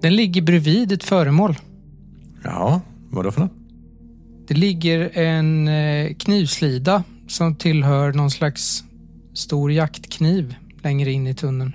[0.00, 1.56] Den ligger bredvid ett föremål.
[2.44, 3.52] Ja, vadå för något?
[4.48, 8.84] Det ligger en eh, knivslida som tillhör någon slags
[9.34, 11.72] stor jaktkniv längre in i tunneln.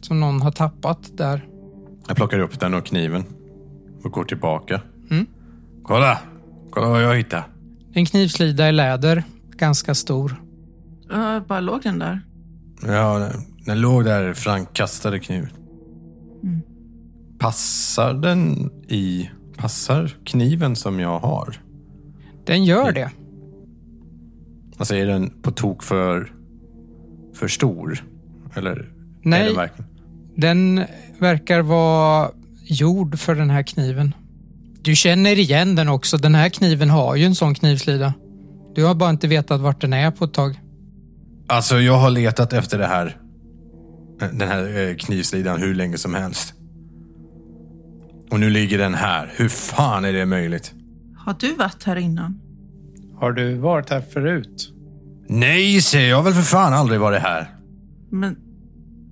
[0.00, 1.46] Som någon har tappat där.
[2.08, 3.24] Jag plockar upp den och kniven.
[4.04, 4.80] Och går tillbaka.
[5.10, 5.26] Mm.
[5.82, 6.18] Kolla!
[6.70, 7.44] Kolla vad jag hittade.
[7.92, 9.24] En knivslida i läder,
[9.56, 10.42] ganska stor.
[11.12, 12.20] Uh, bara låg den där.
[12.82, 13.30] Ja,
[13.70, 15.50] den, låg där Frank kastade kniven.
[16.42, 16.60] Mm.
[17.38, 19.30] Passar den i...
[19.56, 21.56] Passar kniven som jag har?
[22.46, 23.10] Den gör det.
[24.76, 26.32] Alltså är den på tok för...
[27.34, 28.04] För stor?
[28.54, 28.92] Eller?
[29.22, 29.90] Nej, den verkligen?
[30.36, 30.84] den
[31.18, 32.30] verkar vara
[32.64, 34.14] gjord för den här kniven.
[34.82, 36.16] Du känner igen den också.
[36.16, 38.14] Den här kniven har ju en sån knivslida.
[38.74, 40.60] Du har bara inte vetat vart den är på ett tag.
[41.48, 43.19] Alltså jag har letat efter det här.
[44.20, 46.54] Den här eh, knivslidan hur länge som helst.
[48.30, 49.32] Och nu ligger den här.
[49.36, 50.72] Hur fan är det möjligt?
[51.16, 52.40] Har du varit här innan?
[53.20, 54.72] Har du varit här förut?
[55.28, 57.48] Nej, säger jag har väl för fan aldrig varit här.
[58.10, 58.36] Men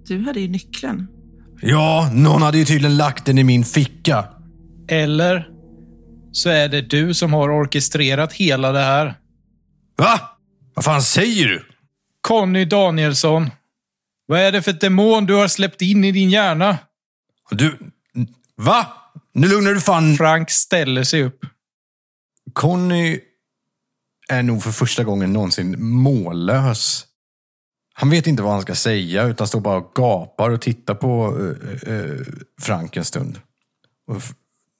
[0.06, 1.06] du hade ju nyckeln.
[1.62, 4.24] Ja, någon hade ju tydligen lagt den i min ficka.
[4.88, 5.48] Eller
[6.32, 9.14] så är det du som har orkestrerat hela det här.
[9.96, 10.20] Va?
[10.74, 11.64] Vad fan säger du?
[12.20, 13.50] Conny Danielsson.
[14.30, 16.78] Vad är det för demon du har släppt in i din hjärna?
[17.50, 17.78] Du...
[18.56, 18.86] Va?
[19.32, 20.16] Nu lugnar du fan...
[20.16, 21.40] Frank ställer sig upp.
[22.52, 23.20] Conny
[24.28, 27.06] är nog för första gången någonsin mållös.
[27.94, 31.36] Han vet inte vad han ska säga utan står bara och gapar och tittar på
[31.36, 32.26] uh, uh,
[32.60, 33.40] Frank en stund.
[34.06, 34.22] Och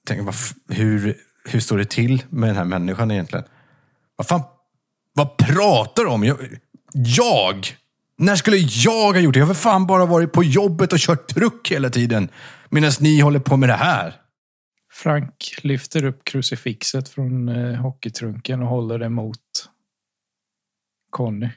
[0.07, 0.35] tänker, vad,
[0.69, 3.45] hur, hur står det till med den här människan egentligen?
[4.15, 4.41] Vad fan,
[5.13, 6.23] vad pratar du om?
[6.23, 6.37] Jag,
[6.93, 7.78] jag?
[8.19, 9.39] När skulle jag ha gjort det?
[9.39, 12.29] Jag har för fan bara varit på jobbet och kört truck hela tiden.
[12.69, 14.13] Medan ni håller på med det här.
[14.93, 19.39] Frank lyfter upp krucifixet från eh, hockeytrunken och håller det mot
[21.09, 21.49] Conny.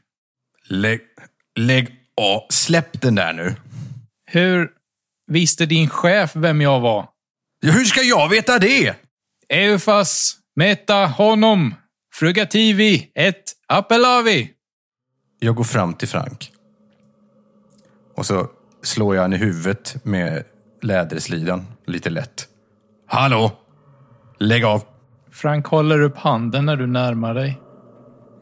[0.68, 1.00] Lägg,
[1.58, 2.46] lägg av.
[2.50, 3.54] Släpp den där nu.
[4.24, 4.70] Hur
[5.26, 7.08] visste din chef vem jag var?
[7.60, 8.94] Ja, Hur ska jag veta det?
[9.48, 11.74] Eufas, meta honom,
[12.14, 14.50] frugativi, ett appelavi.
[15.38, 16.51] Jag går fram till Frank.
[18.22, 18.46] Och så
[18.82, 20.44] slår jag han i huvudet med
[20.82, 22.46] läderslidan lite lätt.
[23.06, 23.52] Hallå!
[24.38, 24.82] Lägg av!
[25.32, 27.60] Frank håller upp handen när du närmar dig.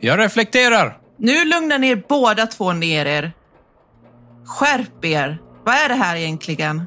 [0.01, 0.99] Jag reflekterar.
[1.19, 3.33] Nu lugnar ni er båda två ner er.
[4.47, 5.39] Skärp er.
[5.65, 6.87] Vad är det här egentligen?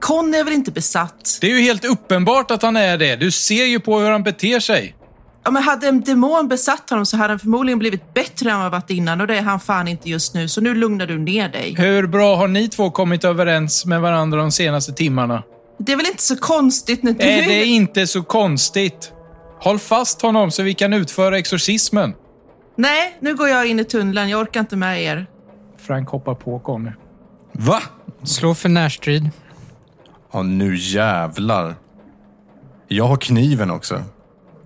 [0.00, 1.38] Conny är väl inte besatt?
[1.40, 3.16] Det är ju helt uppenbart att han är det.
[3.16, 4.96] Du ser ju på hur han beter sig.
[5.44, 8.62] Ja, men hade en demon besatt honom så hade han förmodligen blivit bättre än vad
[8.62, 10.48] han varit innan och det är han fan inte just nu.
[10.48, 11.74] Så nu lugnar du ner dig.
[11.78, 15.42] Hur bra har ni två kommit överens med varandra de senaste timmarna?
[15.78, 17.24] Det är väl inte så konstigt när du...
[17.24, 19.12] Är det inte så konstigt?
[19.60, 22.14] Håll fast honom så vi kan utföra exorcismen.
[22.76, 24.28] Nej, nu går jag in i tunneln.
[24.28, 25.26] Jag orkar inte med er.
[25.78, 26.90] Frank hoppar på Conny.
[27.52, 27.82] Va?
[28.24, 29.30] Slå för närstrid.
[30.32, 31.74] Ja, nu jävlar.
[32.88, 34.02] Jag har kniven också.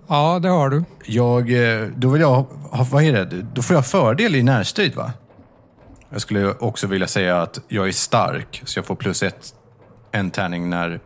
[0.07, 0.83] Ja, det har du.
[1.05, 2.29] Jag, eh, då vill jag
[2.71, 3.25] ha, vad är det?
[3.53, 5.11] Då får jag fördel i närstrid va?
[6.09, 9.53] Jag skulle också vilja säga att jag är stark, så jag får plus ett,
[10.11, 10.99] en tärning när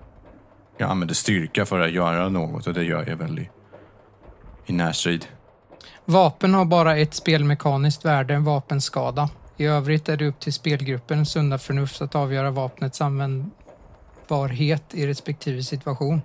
[0.77, 3.49] jag använder styrka för att göra något och det gör jag väl i,
[4.65, 5.25] i närstrid.
[6.05, 9.29] Vapen har bara ett spelmekaniskt värde, en vapenskada.
[9.57, 15.63] I övrigt är det upp till spelgruppen sunda förnuft att avgöra vapnets användbarhet i respektive
[15.63, 16.21] situation.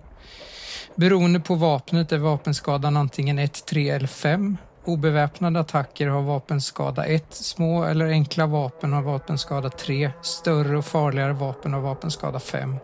[0.95, 4.57] Beroende på vapnet är vapenskadan antingen 1, 3 eller 5.
[4.85, 7.25] Obeväpnade attacker har vapenskada 1.
[7.31, 10.11] Små eller enkla vapen har vapenskada 3.
[10.23, 12.77] Större och farligare vapen har vapenskada 5.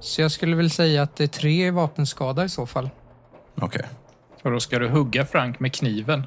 [0.00, 2.90] Så jag skulle väl säga att det är 3 i vapenskada i så fall.
[3.60, 3.84] Okej.
[4.42, 6.26] Så då ska du hugga Frank med kniven.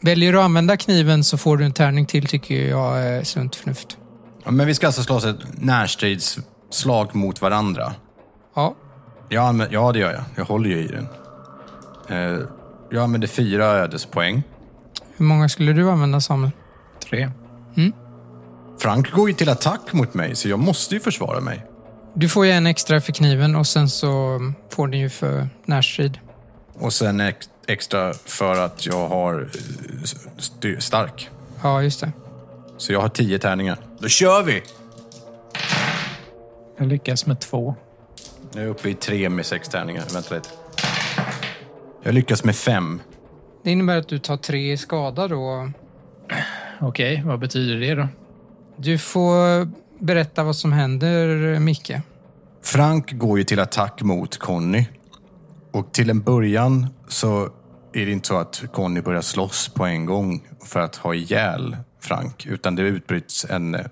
[0.00, 3.56] Väljer du att använda kniven så får du en tärning till tycker jag är sunt
[3.56, 3.98] förnuft.
[4.44, 7.92] Ja, Men vi ska alltså slåss ett närstridsslag mot varandra.
[8.54, 8.74] Ja,
[9.28, 10.24] Jag använder, ja, det gör jag.
[10.36, 11.06] Jag håller ju i den.
[12.08, 12.40] Eh,
[12.90, 14.42] jag använder fyra ödespoäng.
[15.16, 16.50] hur många skulle du använda Samuel?
[17.08, 17.30] Tre.
[18.78, 21.66] Frank går ju till attack mot mig, så jag måste ju försvara mig.
[22.14, 24.38] Du får ju en extra för kniven och sen så
[24.70, 26.18] får ni ju för närstrid.
[26.78, 30.02] Och sen ex- extra för att jag har eh,
[30.38, 31.30] st- stark.
[31.62, 32.12] Ja, just det.
[32.76, 33.78] Så jag har tio tärningar.
[33.98, 34.62] Då kör vi!
[36.78, 37.74] Jag lyckas med två.
[38.56, 40.04] Jag är uppe i tre med sex tärningar.
[40.14, 40.48] Vänta lite.
[42.02, 43.00] Jag lyckas med fem.
[43.64, 45.70] Det innebär att du tar tre i skada då.
[46.80, 48.08] Okej, vad betyder det då?
[48.76, 49.68] Du får
[50.04, 51.92] berätta vad som händer, Micke.
[52.62, 54.86] Frank går ju till attack mot Conny.
[55.72, 57.44] Och till en början så
[57.92, 61.76] är det inte så att Conny börjar slåss på en gång för att ha ihjäl
[62.00, 62.46] Frank.
[62.46, 63.86] Utan det utbryts en eh,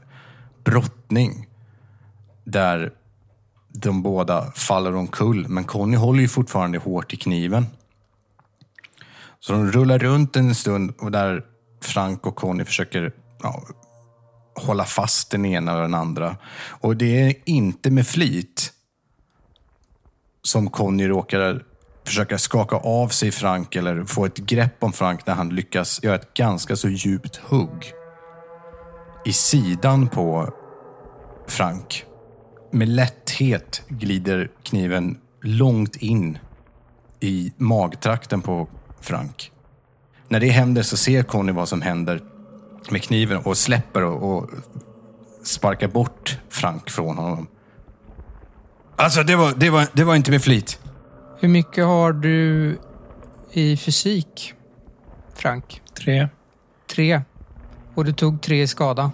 [0.65, 1.47] brottning.
[2.45, 2.93] Där
[3.75, 5.49] de båda faller omkull.
[5.49, 7.67] Men Conny håller ju fortfarande hårt i kniven.
[9.41, 11.45] Så de rullar runt en stund och där
[11.83, 13.13] Frank och Conny försöker
[13.43, 13.63] ja,
[14.55, 16.37] hålla fast den ena och den andra.
[16.69, 18.73] Och det är inte med flit
[20.43, 21.65] som Conny råkar
[22.07, 26.15] försöka skaka av sig Frank eller få ett grepp om Frank när han lyckas göra
[26.15, 27.93] ett ganska så djupt hugg
[29.25, 30.55] i sidan på
[31.47, 32.05] Frank.
[32.75, 36.39] Med lätthet glider kniven långt in
[37.21, 38.69] i magtrakten på
[39.01, 39.53] Frank.
[40.29, 42.23] När det händer så ser Conny vad som händer
[42.91, 44.51] med kniven och släpper och, och
[45.43, 47.47] sparkar bort Frank från honom.
[48.97, 50.81] Alltså, det var, det var, det var inte med flit.
[51.41, 52.79] Hur mycket har du
[53.53, 54.55] i fysik,
[55.35, 55.83] Frank?
[55.99, 56.29] Tre.
[56.87, 57.21] Tre.
[57.95, 59.13] Och du tog tre i skada.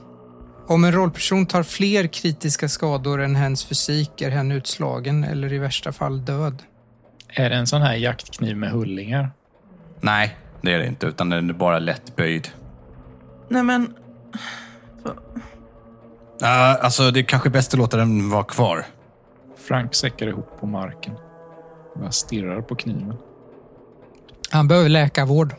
[0.71, 5.59] Om en rollperson tar fler kritiska skador än hens fysik är hen utslagen eller i
[5.59, 6.63] värsta fall död.
[7.29, 9.31] Är det en sån här jaktkniv med hullingar?
[10.01, 12.49] Nej, det är det inte, utan den är bara lätt böjd.
[13.49, 13.95] Nej men...
[16.43, 18.87] Ah, alltså, det är kanske bäst att låta den vara kvar.
[19.69, 21.15] Frank säckar ihop på marken.
[22.03, 23.17] Jag stirrar på kniven.
[24.51, 25.55] Han behöver läkarvård.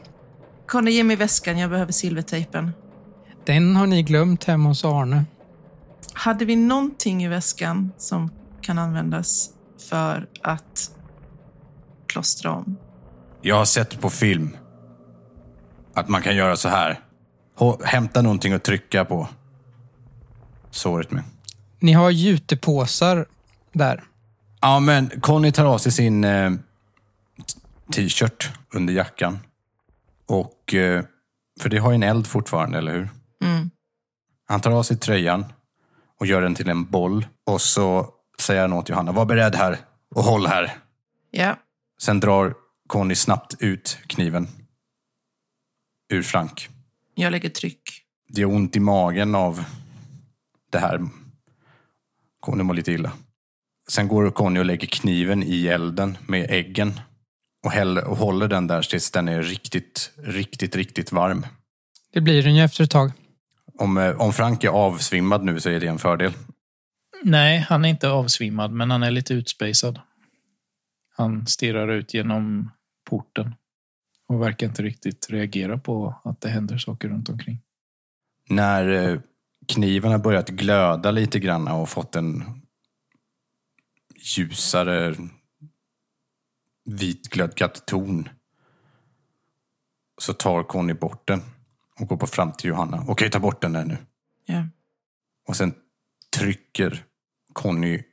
[0.68, 1.58] Conny, ge mig väskan.
[1.58, 2.72] Jag behöver silvertejpen.
[3.46, 5.26] Den har ni glömt hemma hos Arne.
[6.14, 8.32] Hade vi någonting i väskan som
[8.62, 9.50] kan användas
[9.90, 10.92] för att
[12.08, 12.78] plåstra om?
[13.42, 14.58] Jag har sett på film
[15.94, 17.00] att man kan göra så här.
[17.84, 19.28] Hämta någonting att trycka på
[20.72, 21.24] såret med.
[21.80, 23.26] Ni har jutepåsar
[23.74, 24.04] där.
[24.62, 26.52] Ja, men Conny tar av sig sin eh,
[27.94, 29.40] t-shirt under jackan.
[30.26, 31.04] Och, eh,
[31.60, 33.10] för det har ju en eld fortfarande, eller hur?
[33.42, 33.70] Mm.
[34.46, 35.46] Han tar av sig tröjan
[36.20, 37.28] och gör den till en boll.
[37.46, 39.78] Och så säger han åt Johanna, var beredd här
[40.16, 40.78] och håll här.
[41.32, 41.56] Ja,
[42.02, 42.54] Sen drar
[42.88, 44.48] Conny snabbt ut kniven
[46.14, 46.70] ur Frank.
[47.16, 47.82] jag lägger tryck.
[48.28, 49.64] Det gör ont i magen av
[50.72, 51.10] det här.
[52.40, 53.12] Conny mår lite illa.
[53.90, 57.00] Sen går Conny och lägger kniven i elden med äggen.
[57.64, 61.46] Och, häller, och håller den där tills den är riktigt, riktigt, riktigt varm.
[62.14, 63.12] Det blir den ju efter ett tag.
[63.82, 66.34] Om, eh, om Frank är avsvimmad nu så är det en fördel.
[67.24, 70.00] Nej, han är inte avsvimmad, men han är lite utspejsad.
[71.16, 72.72] Han stirrar ut genom
[73.10, 73.56] porten
[74.28, 77.62] och verkar inte riktigt reagera på att det händer saker runt omkring.
[78.50, 79.20] När eh,
[79.68, 82.44] kniven har börjat glöda lite grann och fått en
[84.38, 85.16] ljusare
[86.86, 88.30] vitglödgad ton
[90.22, 91.42] så tar Conny bort den
[92.00, 93.06] och går på fram till Johanna.
[93.08, 93.98] Okej, ta bort den där nu.
[94.46, 94.66] Ja.
[95.48, 95.74] Och sen
[96.38, 97.06] trycker
[97.54, 98.04] Conny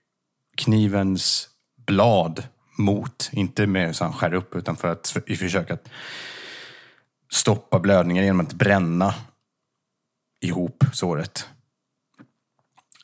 [0.56, 1.48] knivens
[1.86, 2.48] blad
[2.78, 5.88] mot, inte med så han skär upp, utan för att i försök att
[7.30, 9.14] stoppa blödningen genom att bränna
[10.40, 11.48] ihop såret.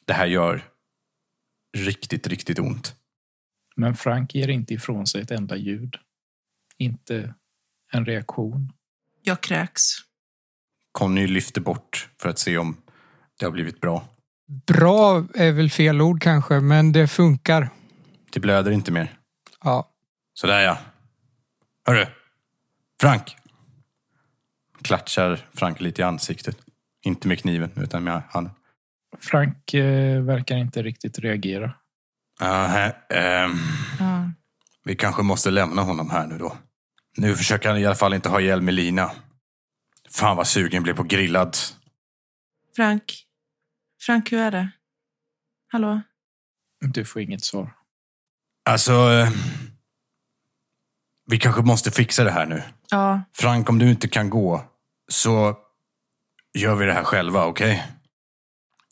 [0.05, 0.65] Det här gör
[1.77, 2.97] riktigt, riktigt ont.
[3.77, 5.97] Men Frank ger inte ifrån sig ett enda ljud.
[6.79, 7.35] Inte
[7.93, 8.73] en reaktion.
[9.23, 9.83] Jag kräks.
[10.95, 12.77] Conny lyfter bort för att se om
[13.39, 14.05] det har blivit bra.
[14.67, 17.69] Bra är väl fel ord kanske, men det funkar.
[18.33, 19.13] Det blöder inte mer.
[19.65, 19.89] Ja.
[20.35, 20.79] Sådär ja.
[21.87, 22.07] Hörru!
[23.01, 23.37] Frank!
[24.83, 26.57] Klatschar Frank lite i ansiktet.
[27.05, 28.53] Inte med kniven, utan med handen.
[29.21, 31.65] Frank eh, verkar inte riktigt reagera.
[32.43, 33.59] Uh, ehm,
[33.99, 34.31] Ja.
[34.85, 36.57] vi kanske måste lämna honom här nu då.
[37.17, 39.11] Nu försöker han i alla fall inte ha ihjäl Melina.
[40.11, 41.57] Fan vad sugen blev på grillad.
[42.77, 43.27] Frank?
[44.01, 44.71] Frank, hur är det?
[45.69, 46.01] Hallå?
[46.81, 47.77] Du får inget svar.
[48.65, 48.93] Alltså...
[48.93, 49.29] eh,
[51.27, 52.63] vi kanske måste fixa det här nu.
[52.91, 54.65] Ja, Frank, om du inte kan gå
[55.09, 55.57] så
[56.55, 57.87] gör vi det här själva, okej?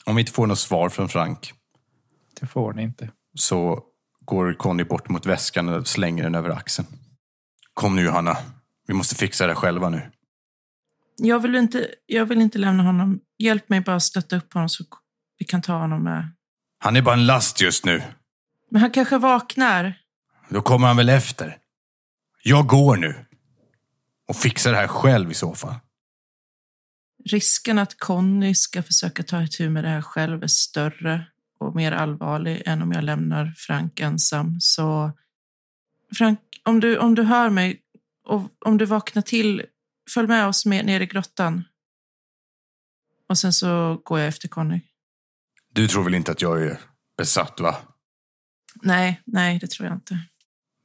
[0.05, 1.53] Om vi inte får något svar från Frank
[2.39, 3.11] Det får ni inte.
[3.35, 3.83] så
[4.25, 6.87] går Conny bort mot väskan och slänger den över axeln.
[7.73, 8.37] Kom nu Johanna,
[8.87, 10.11] vi måste fixa det själva nu.
[11.17, 13.19] Jag vill, inte, jag vill inte lämna honom.
[13.37, 14.83] Hjälp mig bara att stötta upp honom så
[15.37, 16.31] vi kan ta honom med.
[16.79, 18.03] Han är bara en last just nu.
[18.71, 19.93] Men han kanske vaknar.
[20.49, 21.57] Då kommer han väl efter.
[22.43, 23.25] Jag går nu.
[24.27, 25.75] Och fixar det här själv i så fall.
[27.25, 31.25] Risken att Conny ska försöka ta itu med det här själv är större
[31.59, 34.59] och mer allvarlig än om jag lämnar Frank ensam.
[34.59, 35.11] Så
[36.17, 37.81] Frank, om du, om du hör mig
[38.25, 39.63] och om du vaknar till,
[40.13, 41.63] följ med oss med, ner i grottan.
[43.29, 44.81] Och sen så går jag efter Conny.
[45.73, 46.79] Du tror väl inte att jag är
[47.17, 47.77] besatt, va?
[48.81, 50.19] Nej, nej, det tror jag inte.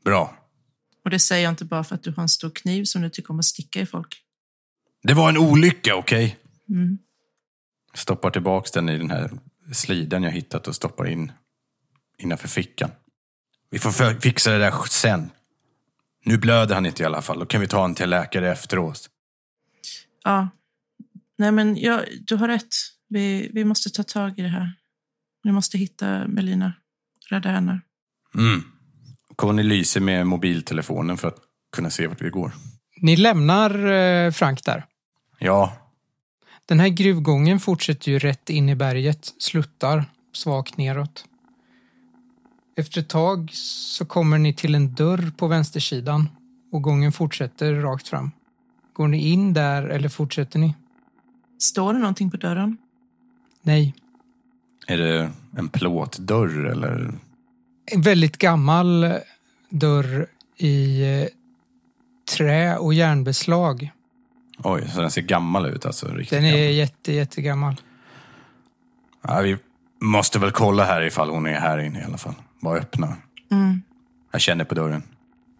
[0.04, 0.36] Bra.
[1.04, 3.10] Och det säger jag inte bara för att du har en stor kniv som du
[3.10, 4.22] tycker om att sticka i folk.
[5.02, 6.38] Det var en olycka, okej?
[6.68, 6.98] Mm.
[7.94, 9.30] Stoppar tillbaks den i den här
[9.72, 11.32] sliden jag hittat och stoppar in
[12.18, 12.90] innanför fickan.
[13.70, 15.30] Vi får fixa det där sen.
[16.28, 17.38] Nu blöder han inte i alla fall.
[17.38, 19.08] Då kan vi ta honom till läkare efteråt.
[20.24, 20.48] Ja.
[21.38, 22.74] Nej, men jag, du har rätt.
[23.08, 24.72] Vi, vi måste ta tag i det här.
[25.42, 26.72] Vi måste hitta Melina.
[27.30, 27.80] Rädda henne.
[28.34, 28.62] Mm.
[29.36, 31.38] Conny lyser med mobiltelefonen för att
[31.72, 32.52] kunna se vart vi går.
[32.96, 34.84] Ni lämnar eh, Frank där.
[35.38, 35.76] Ja,
[36.66, 41.24] Den här gruvgången fortsätter ju rätt in i berget, sluttar svagt neråt.
[42.78, 46.28] Efter ett tag så kommer ni till en dörr på vänstersidan
[46.72, 48.30] och gången fortsätter rakt fram.
[48.92, 50.74] Går ni in där eller fortsätter ni?
[51.58, 52.76] Står det någonting på dörren?
[53.62, 53.94] Nej.
[54.86, 57.12] är det en plåtdörr eller?
[57.86, 59.14] En väldigt gammal
[59.68, 60.26] dörr
[60.56, 61.28] i eh,
[62.36, 63.90] trä och järnbeslag.
[64.58, 66.06] Oj, så den ser gammal ut alltså.
[66.06, 66.74] Riktigt Den är gammal.
[66.74, 67.80] jätte, jättegammal.
[69.22, 69.56] Ja, vi,
[70.00, 72.34] måste väl kolla här ifall hon är här inne i alla fall.
[72.60, 73.16] Bara öppna.
[73.50, 73.82] Mm.
[74.30, 75.02] Jag känner på dörren.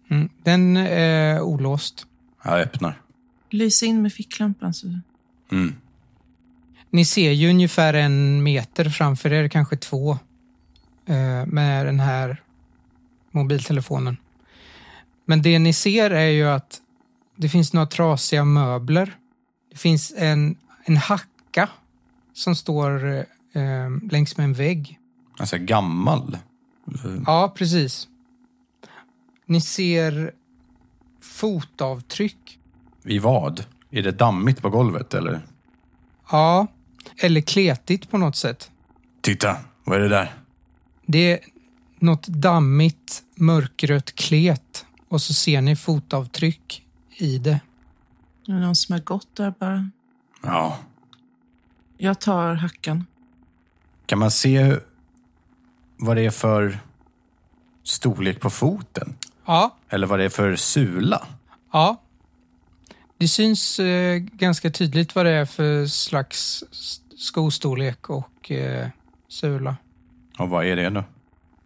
[0.09, 0.29] Mm.
[0.43, 2.05] Den är olåst.
[2.43, 3.01] Jag öppnar.
[3.49, 4.73] Lys in med ficklampan.
[4.73, 4.99] Så.
[5.51, 5.75] Mm.
[6.89, 10.11] Ni ser ju ungefär en meter framför er, kanske två,
[11.05, 12.41] eh, med den här
[13.31, 14.17] mobiltelefonen.
[15.25, 16.81] Men det ni ser är ju att
[17.35, 19.15] det finns några trasiga möbler.
[19.71, 21.69] Det finns en, en hacka
[22.33, 23.07] som står
[23.53, 24.99] eh, längs med en vägg.
[25.37, 26.37] Alltså gammal.
[27.25, 28.07] Ja, precis.
[29.45, 30.31] Ni ser
[31.21, 32.59] fotavtryck.
[33.03, 33.65] I vad?
[33.91, 35.41] Är det dammigt på golvet eller?
[36.31, 36.67] Ja,
[37.17, 38.71] eller kletigt på något sätt.
[39.21, 40.33] Titta, vad är det där?
[41.05, 41.39] Det är
[41.99, 47.59] något dammigt mörkrött klet och så ser ni fotavtryck i det.
[48.45, 49.89] Det är någon som har gått där bara.
[50.41, 50.77] Ja.
[51.97, 53.05] Jag tar hackan.
[54.05, 54.77] Kan man se
[55.99, 56.79] vad det är för
[57.83, 59.15] storlek på foten?
[59.45, 61.27] Ja, Eller vad det är för sula?
[61.73, 62.01] ja.
[63.17, 66.63] Det syns eh, ganska tydligt vad det är för slags
[67.17, 68.87] skostorlek och eh,
[69.27, 69.77] sula.
[70.37, 71.03] Och vad är det då?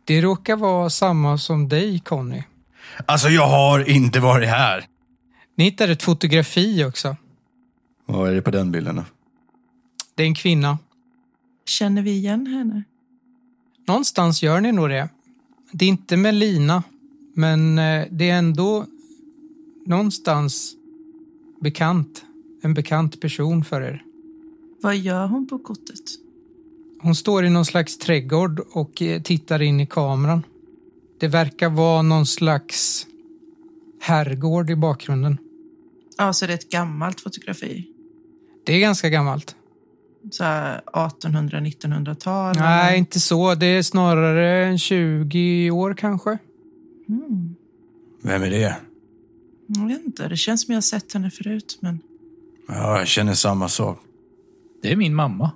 [0.06, 2.44] Det råkar vara samma som dig, Conny.
[3.06, 4.86] Alltså jag har inte varit här!
[5.56, 7.16] Ni hittar ett fotografi också.
[8.06, 9.04] Vad är det på den bilden då?
[10.16, 10.78] Det är en kvinna.
[11.66, 12.84] Känner vi igen henne?
[13.86, 15.10] Någonstans gör ni nog det.
[15.72, 16.84] Det är inte Melina,
[17.34, 18.86] men eh, det är ändå
[19.86, 20.76] någonstans
[21.62, 22.26] bekant.
[22.62, 24.04] En bekant person för er.
[24.82, 26.02] Vad gör hon på kortet?
[27.02, 30.44] Hon står i någon slags trädgård och eh, tittar in i kameran.
[31.20, 33.08] Det verkar vara någon slags
[34.00, 35.38] herrgård i bakgrunden.
[36.18, 37.88] Ja, så det är ett gammalt fotografi.
[38.64, 39.56] Det är ganska gammalt.
[40.32, 42.56] Så här 1800-1900-tal.
[42.56, 43.56] Nej, inte så.
[43.56, 46.38] Det är snarare en 20 år kanske.
[47.10, 47.56] Mm.
[48.22, 48.76] Vem är det?
[49.68, 50.28] Jag vet inte.
[50.28, 52.00] Det känns som jag har sett henne förut, men...
[52.68, 54.00] Ja, jag känner samma sak.
[54.82, 55.52] Det är min mamma.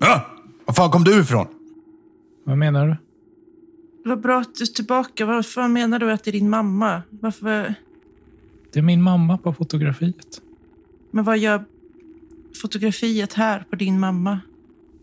[0.00, 0.26] Ja!
[0.64, 1.46] Var fan kom du ifrån?
[2.44, 2.96] Vad menar du?
[4.04, 5.26] Vad bra att du är tillbaka.
[5.26, 7.02] Varför menar du att det är din mamma?
[7.10, 7.74] Varför...
[8.72, 10.40] Det är min mamma på fotografiet.
[11.10, 11.64] Men vad gör
[12.62, 14.40] fotografiet här på din mamma?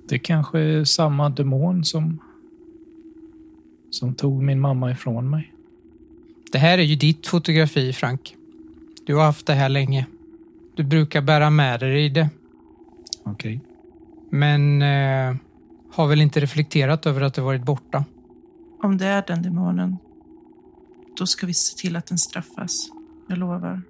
[0.10, 2.20] Det kanske är samma demon som,
[3.90, 5.54] som tog min mamma ifrån mig.
[6.52, 8.36] Det här är ju ditt fotografi, Frank.
[9.06, 10.06] Du har haft det här länge.
[10.76, 12.30] Du brukar bära med dig i det,
[13.24, 13.62] Okej.
[14.30, 15.36] men eh,
[15.92, 18.06] har väl inte reflekterat över att det varit borta.
[18.82, 19.98] Om det är den demonen,
[21.18, 22.90] då ska vi se till att den straffas.
[23.28, 23.82] Jag lovar.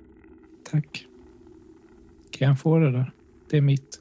[0.72, 1.06] Tack.
[2.32, 3.12] Kan jag få det där?
[3.50, 4.00] Det är mitt.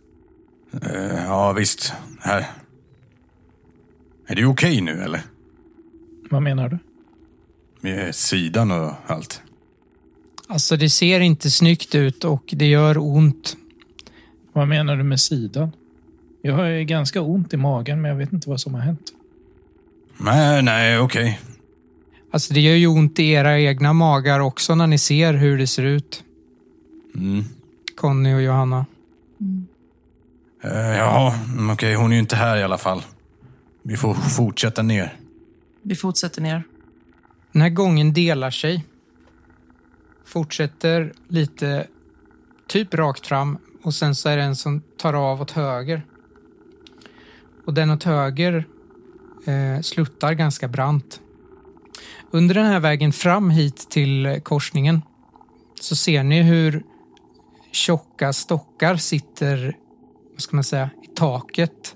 [0.82, 1.92] Eh, ja, visst.
[2.20, 2.47] Här.
[4.26, 5.20] Är det okej nu, eller?
[6.30, 6.78] Vad menar du?
[7.80, 9.42] Med sidan och allt.
[10.49, 13.57] Alltså, det ser inte snyggt ut och det gör ont.
[14.53, 15.72] Vad menar du med sidan?
[16.42, 19.12] Jag har ganska ont i magen, men jag vet inte vad som har hänt.
[20.18, 21.40] Nej, nej, okej.
[22.30, 25.66] Alltså, det gör ju ont i era egna magar också när ni ser hur det
[25.66, 26.24] ser ut.
[27.14, 27.44] Mm.
[27.97, 28.86] Conny och Johanna.
[30.62, 31.34] Eh, ja,
[31.72, 31.94] okej.
[31.94, 33.02] Hon är ju inte här i alla fall.
[33.82, 35.16] Vi får fortsätta ner.
[35.82, 36.62] Vi fortsätter ner.
[37.52, 38.84] Den här gången delar sig.
[40.26, 41.86] Fortsätter lite
[42.66, 46.02] typ rakt fram och sen så är det en som tar av åt höger.
[47.66, 48.66] Och den åt höger
[49.46, 51.20] eh, sluttar ganska brant.
[52.30, 55.02] Under den här vägen fram hit till korsningen
[55.80, 56.82] så ser ni hur
[57.72, 59.76] tjocka stockar sitter,
[60.37, 61.95] vad ska man säga, i taket.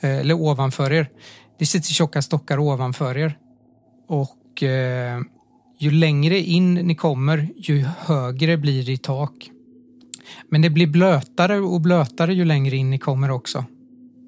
[0.00, 1.10] Eh, eller ovanför er.
[1.58, 3.38] Det sitter tjocka stockar ovanför er.
[4.08, 5.20] Och eh,
[5.78, 9.50] ju längre in ni kommer, ju högre blir det i tak.
[10.48, 13.64] Men det blir blötare och blötare ju längre in ni kommer också.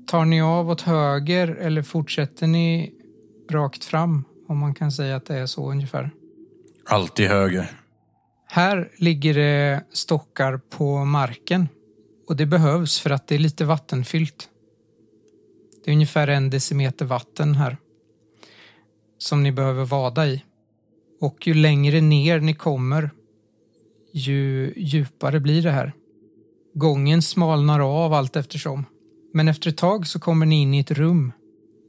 [0.06, 2.92] Tar ni av åt höger eller fortsätter ni
[3.50, 4.24] rakt fram?
[4.48, 6.10] Om man kan säga att det är så ungefär.
[6.86, 7.70] Alltid höger.
[8.50, 11.68] Här ligger det stockar på marken
[12.28, 14.48] och det behövs för att det är lite vattenfyllt.
[15.84, 17.76] Det är ungefär en decimeter vatten här
[19.18, 20.44] som ni behöver vada i.
[21.20, 23.10] Och ju längre ner ni kommer,
[24.12, 25.92] ju djupare blir det här.
[26.74, 28.84] Gången smalnar av allt eftersom.
[29.34, 31.32] Men efter ett tag så kommer ni in i ett rum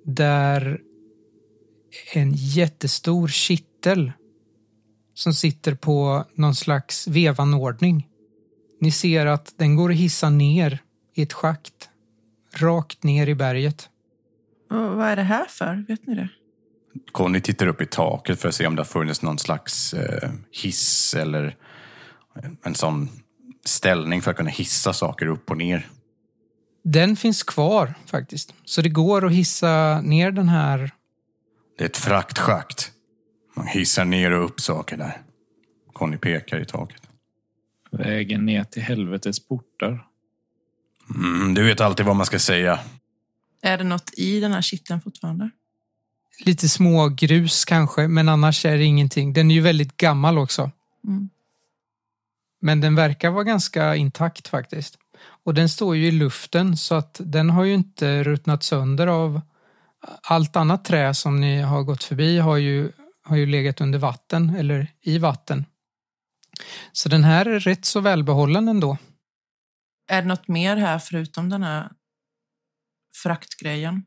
[0.05, 0.81] där
[2.13, 4.11] en jättestor kittel
[5.13, 8.08] som sitter på någon slags vevanordning.
[8.79, 10.79] Ni ser att den går att hissa ner
[11.13, 11.89] i ett schakt,
[12.55, 13.89] rakt ner i berget.
[14.69, 15.85] Och vad är det här för?
[15.87, 16.29] Vet ni det?
[17.11, 20.29] Conny tittar upp i taket för att se om det har funnits någon slags eh,
[20.51, 21.55] hiss eller
[22.63, 23.09] en sån
[23.65, 25.89] ställning för att kunna hissa saker upp och ner.
[26.83, 28.53] Den finns kvar faktiskt.
[28.65, 30.91] Så det går att hissa ner den här.
[31.77, 32.91] Det är ett fraktschakt.
[33.55, 35.21] Man hissar ner och upp saker där.
[35.93, 37.08] Conny pekar i taket.
[37.91, 40.05] Vägen ner till helvetets portar.
[41.15, 42.79] Mm, du vet alltid vad man ska säga.
[43.61, 45.49] Är det något i den här kitteln fortfarande?
[46.45, 49.33] Lite små grus kanske, men annars är det ingenting.
[49.33, 50.71] Den är ju väldigt gammal också.
[51.07, 51.29] Mm.
[52.61, 54.97] Men den verkar vara ganska intakt faktiskt.
[55.43, 59.41] Och den står ju i luften så att den har ju inte ruttnat sönder av
[60.23, 62.91] allt annat trä som ni har gått förbi har ju,
[63.23, 65.65] har ju legat under vatten eller i vatten.
[66.91, 68.97] Så den här är rätt så välbehållen ändå.
[70.11, 71.89] Är det något mer här förutom den här
[73.23, 74.03] fraktgrejen?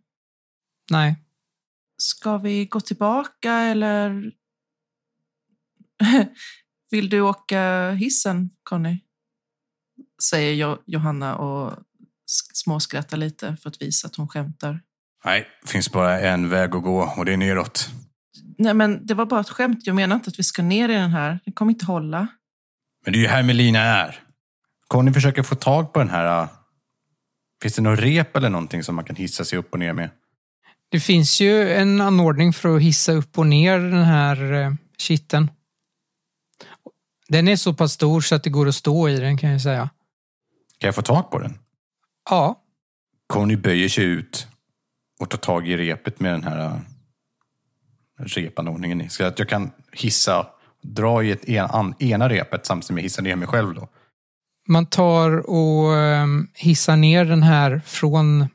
[0.91, 1.17] Nej,
[2.03, 4.33] Ska vi gå tillbaka eller
[6.91, 9.01] vill du åka hissen, Conny?
[10.23, 11.71] Säger Jo- Johanna och
[12.27, 14.81] sk- småskrattar lite för att visa att hon skämtar.
[15.25, 17.89] Nej, det finns bara en väg att gå och det är neråt.
[18.59, 19.87] Nej, men det var bara ett skämt.
[19.87, 21.41] Jag menar inte att vi ska ner i den här.
[21.45, 22.27] Det kommer inte hålla.
[23.05, 24.23] Men det är ju här Melina är.
[24.89, 26.43] Conny försöker få tag på den här...
[26.43, 26.49] äh,
[27.63, 30.11] Finns det någon rep eller någonting som man kan hissa sig upp och ner med?
[30.89, 35.51] det finns ju en anordning för att hissa upp och ner den här eh, kitteln.
[37.29, 39.61] Den är så pass stor så att det går att stå i den kan jag
[39.61, 39.91] säga.
[40.79, 41.59] Kan jag få tag på den?
[42.31, 42.63] Ja,
[43.27, 44.49] Conny böjer sig ut
[45.21, 46.59] och tar tag i repet med den här
[48.19, 49.11] äh, repanordningen.
[49.11, 50.47] Så att jag kan hissa,
[50.83, 53.89] dra i ett en, ena repet samtidigt som jag hissar ner mig själv då.
[54.69, 58.49] man tar och eh, hissar ner den här från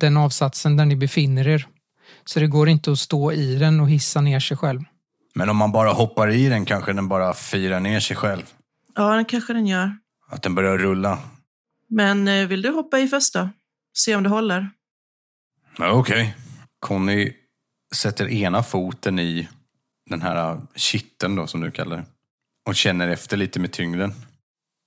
[0.00, 1.66] den avsatsen där ni befinner er.
[2.24, 4.80] Så det går inte att stå i den och hissa ner sig själv.
[5.34, 8.42] Men om man bara hoppar i den kanske den bara firar ner sig själv.
[8.94, 9.96] Ja, det kanske den gör.
[10.28, 11.18] Att den börjar rulla.
[11.88, 13.50] Men eh, vill du hoppa i först då?
[13.98, 14.70] Se om det håller.
[15.78, 16.36] Ja, Okej.
[16.80, 17.32] Conny
[17.94, 19.48] sätter ena foten i
[20.10, 22.04] den här äh, kitteln då som du kallar det.
[22.68, 24.14] Och känner efter lite med tyngden.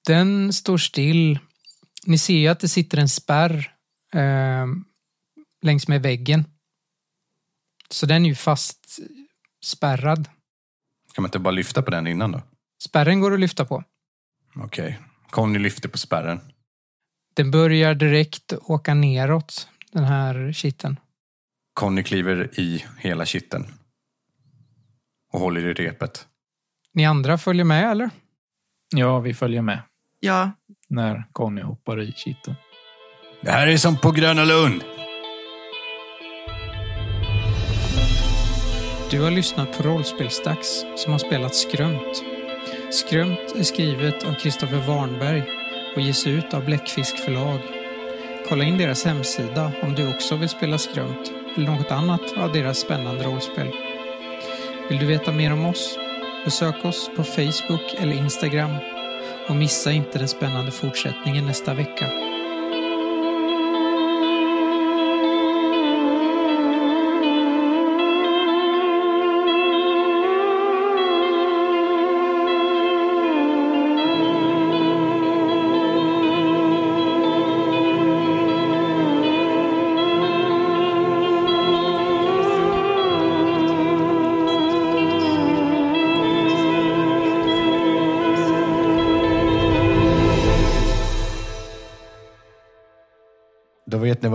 [0.07, 1.39] Den står still.
[2.05, 3.75] Ni ser ju att det sitter en spärr
[4.13, 4.65] eh,
[5.61, 6.45] längs med väggen.
[7.89, 8.99] Så den är ju fast
[9.63, 10.29] spärrad.
[11.13, 12.41] Kan man inte bara lyfta på den innan då?
[12.83, 13.83] Spärren går att lyfta på.
[14.55, 14.99] Okej.
[15.29, 16.39] Conny lyfter på spärren.
[17.33, 20.99] Den börjar direkt åka neråt, den här kitteln.
[21.73, 23.78] Conny kliver i hela kitteln.
[25.33, 26.27] Och håller i repet.
[26.93, 28.09] Ni andra följer med eller?
[28.95, 29.79] Ja, vi följer med
[30.19, 30.51] Ja,
[30.87, 32.55] när Conny hoppar i kitteln.
[33.41, 34.83] Det här är som på Gröna Lund.
[39.11, 42.23] Du har lyssnat på Rollspelsdags som har spelat Skrömt.
[42.91, 45.43] Skrömt är skrivet av Kristoffer Warnberg
[45.95, 47.59] och ges ut av Bläckfisk förlag.
[48.49, 52.79] Kolla in deras hemsida om du också vill spela Skrömt eller något annat av deras
[52.79, 53.88] spännande rollspel.
[54.89, 55.97] Vill du veta mer om oss?
[56.45, 58.75] Besök oss på Facebook eller Instagram
[59.47, 62.28] och missa inte den spännande fortsättningen nästa vecka.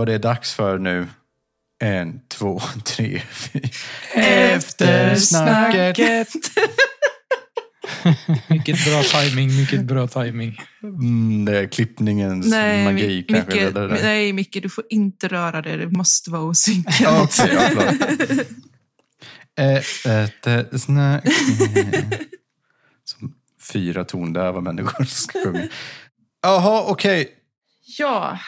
[0.05, 1.07] Vad det är dags för nu.
[1.83, 3.69] En, två, tre, fyra.
[4.23, 6.27] Eftersnacket.
[8.49, 10.57] Mycket bra timing, mycket bra timing.
[10.83, 13.53] Mm, det är klippningens nej, magi Mi- kanske.
[13.53, 13.99] Micke, det där.
[14.03, 15.77] nej, Micke, du får inte röra det.
[15.77, 16.95] Det måste vara osynkat.
[17.23, 17.71] Okej, ja.
[23.03, 23.33] Som
[23.71, 25.67] fyra tondöva människor ska sjunga.
[26.41, 27.29] Jaha, okej.
[27.97, 28.39] Ja,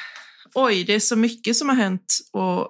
[0.65, 2.67] oj, det är så mycket som har hänt och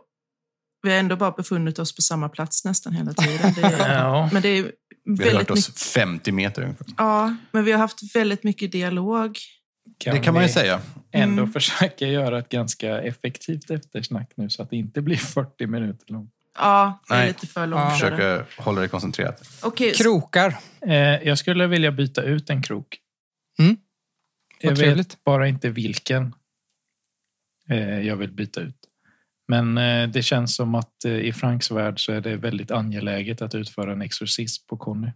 [0.81, 3.53] vi har ändå bara befunnit oss på samma plats nästan hela tiden.
[3.55, 4.29] Det är, Ja.
[4.33, 4.71] Men det är Vi
[5.11, 5.81] har väldigt rört oss mycket.
[5.81, 6.85] 50 50 meter ungefär.
[6.97, 9.37] Ja, men vi har haft väldigt mycket dialog.
[10.03, 10.81] Det kan man ju säga.
[11.11, 11.53] ändå Mm.
[11.53, 16.31] försöka göra ett ganska effektivt eftersnack nu så att det inte blir 40 minuter långt.
[16.59, 17.27] Ja, det är Nej.
[17.27, 17.81] lite för långt.
[17.83, 17.89] Ja.
[17.91, 19.45] Försöka hålla det koncentrerat.
[19.45, 20.57] Så- Krokar.
[20.87, 22.97] Eh, jag skulle vilja byta ut en krok.
[23.59, 23.77] Mm.
[24.59, 24.97] Jag trevligt.
[25.11, 26.33] vet bara inte vilken
[27.75, 28.75] jag vill byta ut.
[29.47, 33.41] Men eh, det känns som att eh, i Franks värld så är det väldigt angeläget
[33.41, 35.11] att utföra en exorcism på Conny.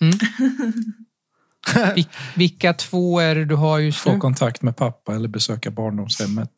[1.74, 4.18] Vil- vilka två är det du har just Få nu?
[4.18, 6.50] kontakt med pappa eller besöka barndomshemmet.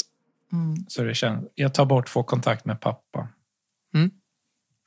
[0.53, 0.85] Mm.
[0.89, 3.29] Så det känns, jag tar bort få kontakt med pappa.
[3.95, 4.11] Mm.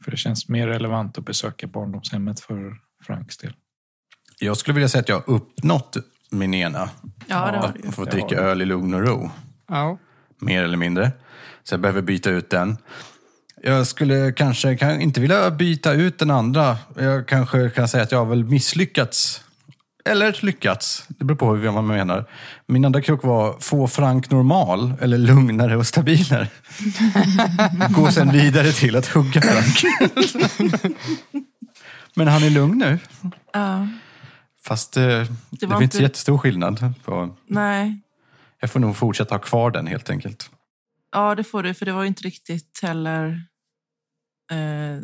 [0.03, 2.73] För det känns mer relevant att besöka barndomshemmet för
[3.05, 3.53] Franks del.
[4.39, 5.97] Jag skulle vilja säga att jag har uppnått
[6.31, 6.89] min ena.
[7.27, 7.87] Ja, det har du ju.
[7.89, 9.29] Att få dricka öl i lugn och ro.
[9.69, 9.97] Ja.
[10.41, 11.11] Mer eller mindre.
[11.63, 12.77] Så jag behöver byta ut den.
[13.63, 16.77] Jag skulle kanske kan inte vilja byta ut den andra.
[16.97, 19.41] Jag kanske kan säga att jag har väl misslyckats.
[20.05, 21.05] Eller lyckats.
[21.07, 22.25] Det beror på vad man menar.
[22.67, 26.47] Min andra krok var få Frank normal, eller lugnare och stabilare.
[27.89, 29.83] Gå sen vidare till att hugga Frank.
[32.15, 32.99] Men han är lugn nu.
[33.53, 33.87] Ja,
[34.65, 36.93] Fast eh, det, Det var inte- jättestor skillnad.
[37.05, 37.99] På, nej.
[38.63, 40.49] Jag får nog fortsätta ha kvar den helt enkelt.
[41.11, 43.41] Ja, det får du, för det var ju inte riktigt heller
[44.51, 45.01] eh,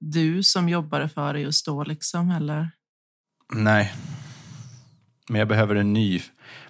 [0.00, 2.70] du som jobbade för det just då, liksom, eller?
[3.54, 3.92] Nej.
[5.28, 6.22] Men jag behöver en ny.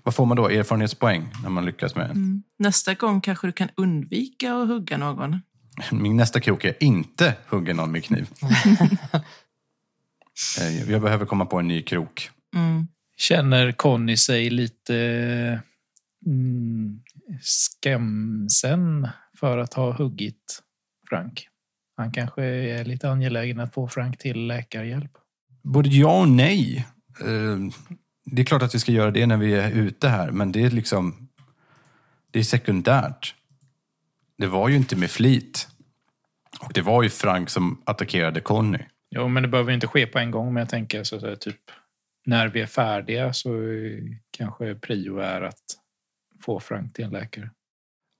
[0.03, 0.49] Vad får man då?
[0.49, 2.11] Erfarenhetspoäng när man lyckas med en.
[2.11, 2.43] Mm.
[2.59, 5.41] Nästa gång kanske du kan undvika att hugga någon.
[5.91, 8.29] Min nästa krok är inte hugga någon med kniv.
[10.61, 12.31] Eh, jag behöver komma på en ny krok.
[12.57, 12.89] Mm.
[13.17, 14.97] Känner Conny sig lite
[16.27, 17.01] mm,
[17.83, 19.09] skämsen
[19.39, 20.63] för att ha huggit
[21.09, 21.49] Frank?
[21.97, 25.13] Han kanske är lite angelägen att få Frank till läkarhjälp.
[25.63, 26.87] Både ja och nej.
[27.21, 27.59] Eh,
[28.25, 30.65] Det är klart att vi ska göra det när vi är ute här, men det
[30.65, 31.29] är liksom...
[32.31, 33.35] Det är sekundärt.
[34.39, 35.69] Det var ju inte med flit.
[36.61, 38.79] Och det var ju Frank som attackerade Conny.
[39.11, 40.55] Jo, men det behöver inte ske på en gång.
[40.55, 41.61] Men jag tänker så att säga, typ
[42.27, 43.51] när vi är färdiga så
[44.31, 45.63] kanske prio är att
[46.43, 47.51] få Frank till en läkare.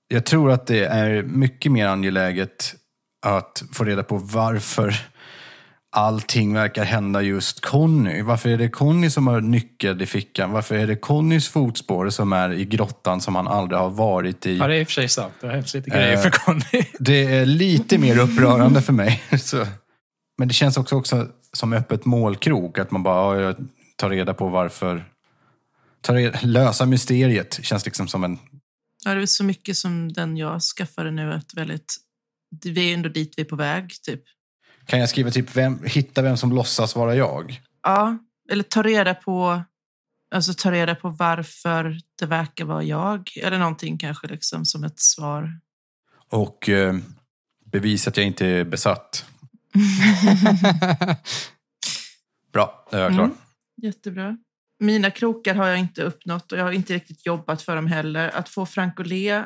[0.07, 2.75] Jag tror att det är mycket mer angeläget
[3.25, 4.95] att få reda på varför
[5.95, 8.21] allting verkar hända just Conny.
[8.21, 10.51] Varför är det Conny som har nyckeln i fickan?
[10.51, 14.57] Varför är det Connys fotspår som är i grottan som han aldrig har varit i?
[14.57, 15.33] Ja, det är i och för sig sant.
[15.41, 16.85] Det har hänt lite grejer Eh, för Conny.
[16.99, 19.23] Det är lite mer upprörande för mig.
[19.39, 19.65] Så.
[20.37, 22.79] Men det känns också, också som öppet målkrok.
[22.79, 23.55] Att man bara ja,
[23.97, 25.05] tar reda på varför.
[26.01, 27.59] Tar reda, lösa mysteriet.
[27.63, 28.39] Känns liksom som en...
[29.05, 31.33] Ja, det är så mycket som den jag skaffade nu.
[31.33, 31.95] Ett väldigt,
[32.61, 34.21] det är ändå dit vi är på väg, typ.
[34.85, 37.61] Kan jag skriva typ vem, hitta vem som låtsas vara jag?
[37.83, 38.17] Ja,
[38.51, 39.63] eller ta reda på
[40.35, 43.29] Alltså ta reda på varför det verkar vara jag.
[43.43, 45.59] Eller någonting kanske liksom som ett svar.
[46.29, 46.95] Och eh,
[47.65, 49.25] bevisa att jag inte är besatt.
[52.53, 53.23] Bra, då är jag klar.
[53.23, 53.37] Mm.
[53.81, 54.37] Jättebra.
[54.79, 58.29] Mina krokar har jag inte uppnått och jag har inte riktigt jobbat för dem heller.
[58.29, 59.45] Att få Frank att le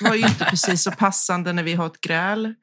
[0.00, 2.54] var ju inte precis så passande när vi har ett gräl.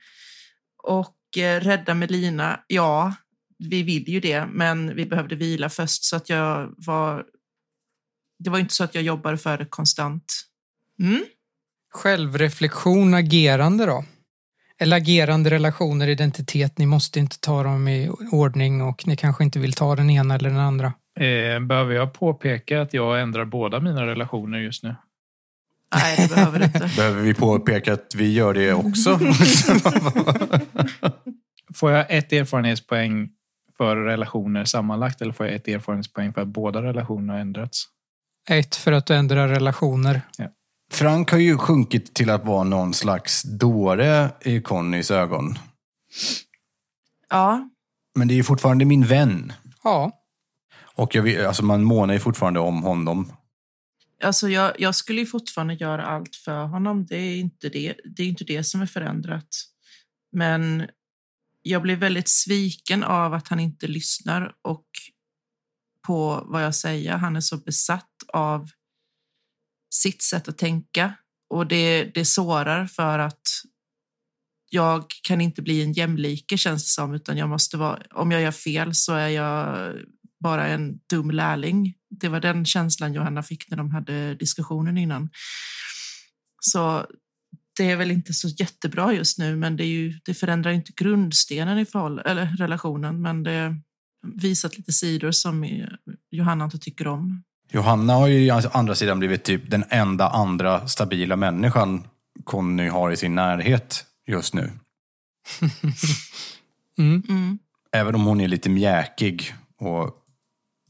[0.83, 3.15] Och eh, rädda Melina, ja,
[3.57, 7.25] vi vill ju det, men vi behövde vila först så att jag var...
[8.39, 10.33] Det var inte så att jag jobbade för det konstant.
[10.99, 11.25] Mm?
[11.93, 14.05] Självreflektion, agerande då?
[14.83, 16.77] Eller agerande, relationer, identitet.
[16.77, 20.35] Ni måste inte ta dem i ordning och ni kanske inte vill ta den ena
[20.35, 20.93] eller den andra.
[21.19, 24.95] Eh, behöver jag påpeka att jag ändrar båda mina relationer just nu?
[25.95, 26.79] Nej, det behöver du inte.
[26.97, 29.19] Behöver vi påpeka att vi gör det också?
[31.75, 33.29] Får jag ett erfarenhetspoäng
[33.77, 37.85] för relationer sammanlagt eller får jag ett erfarenhetspoäng för att båda relationerna har ändrats?
[38.49, 40.21] Ett, för att du ändrar relationer.
[40.93, 45.59] Frank har ju sjunkit till att vara någon slags dåre i Connys ögon.
[47.29, 47.69] Ja,
[48.15, 49.53] Men det är ju fortfarande min vän.
[49.83, 50.11] Ja,
[50.95, 53.33] Och jag vet, alltså man månar ju fortfarande om honom.
[54.23, 57.05] alltså jag, jag skulle ju fortfarande göra allt för honom.
[57.05, 59.47] Det är inte det, det, är inte det som är förändrat.
[60.31, 60.87] Men
[61.61, 64.85] jag blir väldigt sviken av att han inte lyssnar och
[66.07, 67.17] på vad jag säger.
[67.17, 68.69] Han är så besatt av
[69.93, 71.13] sitt sätt att tänka
[71.49, 73.41] och det, det sårar för att
[74.69, 78.41] jag kan inte bli en jämlike känns det som, utan jag måste vara, om jag
[78.41, 79.93] gör fel så är jag
[80.43, 81.93] bara en dum lärling.
[82.09, 85.29] Det var den känslan Johanna fick när de hade diskussionen innan.
[86.59, 87.05] Så
[87.77, 90.91] det är väl inte så jättebra just nu, men det, är ju, det förändrar inte
[90.95, 93.75] grundstenen i förhåll, eller relationen, men det
[94.35, 95.85] visat lite sidor som
[96.31, 97.43] Johanna inte tycker om.
[97.69, 102.07] Johanna har ju å andra sidan blivit typ den enda andra stabila människan
[102.43, 104.71] Conny har i sin närhet just nu.
[106.97, 107.23] mm.
[107.29, 107.59] Mm.
[107.91, 110.15] Även om hon är lite mjäkig och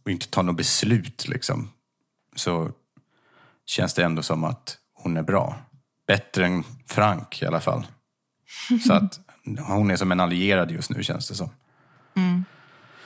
[0.10, 1.70] inte tar något beslut liksom.
[2.36, 2.72] Så
[3.66, 5.56] känns det ändå som att hon är bra.
[6.08, 7.88] bättre än Frank i alla fall.
[8.88, 9.20] Så att
[9.60, 11.50] hon är som en allierad just nu känns det som.
[12.16, 12.46] Mm.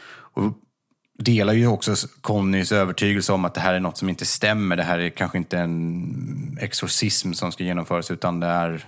[0.10, 0.54] Och
[1.18, 4.76] delar ju också Connys övertygelse om att det här är något som inte stämmer.
[4.76, 8.86] Det här är kanske inte en exorcism som ska genomföras utan det är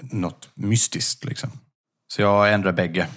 [0.00, 1.24] något mystiskt.
[1.24, 1.50] Liksom.
[2.14, 3.08] Så jag ändrar bägge.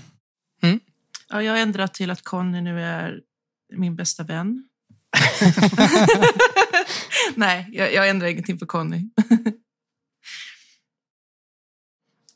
[1.29, 3.21] Ja, jag har ändrat till att Conny nu är
[3.73, 4.69] min bästa vän.
[7.35, 9.09] Nej, jag, jag ändrar ingenting på Conny.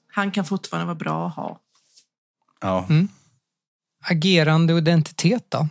[0.08, 1.62] Han kan fortfarande vara bra att ha.
[2.62, 2.86] Ja.
[2.90, 3.08] Mm.
[4.06, 5.68] Agerande och identitet då?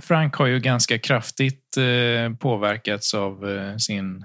[0.00, 4.24] Frank har ju ganska kraftigt eh, påverkats av eh, sin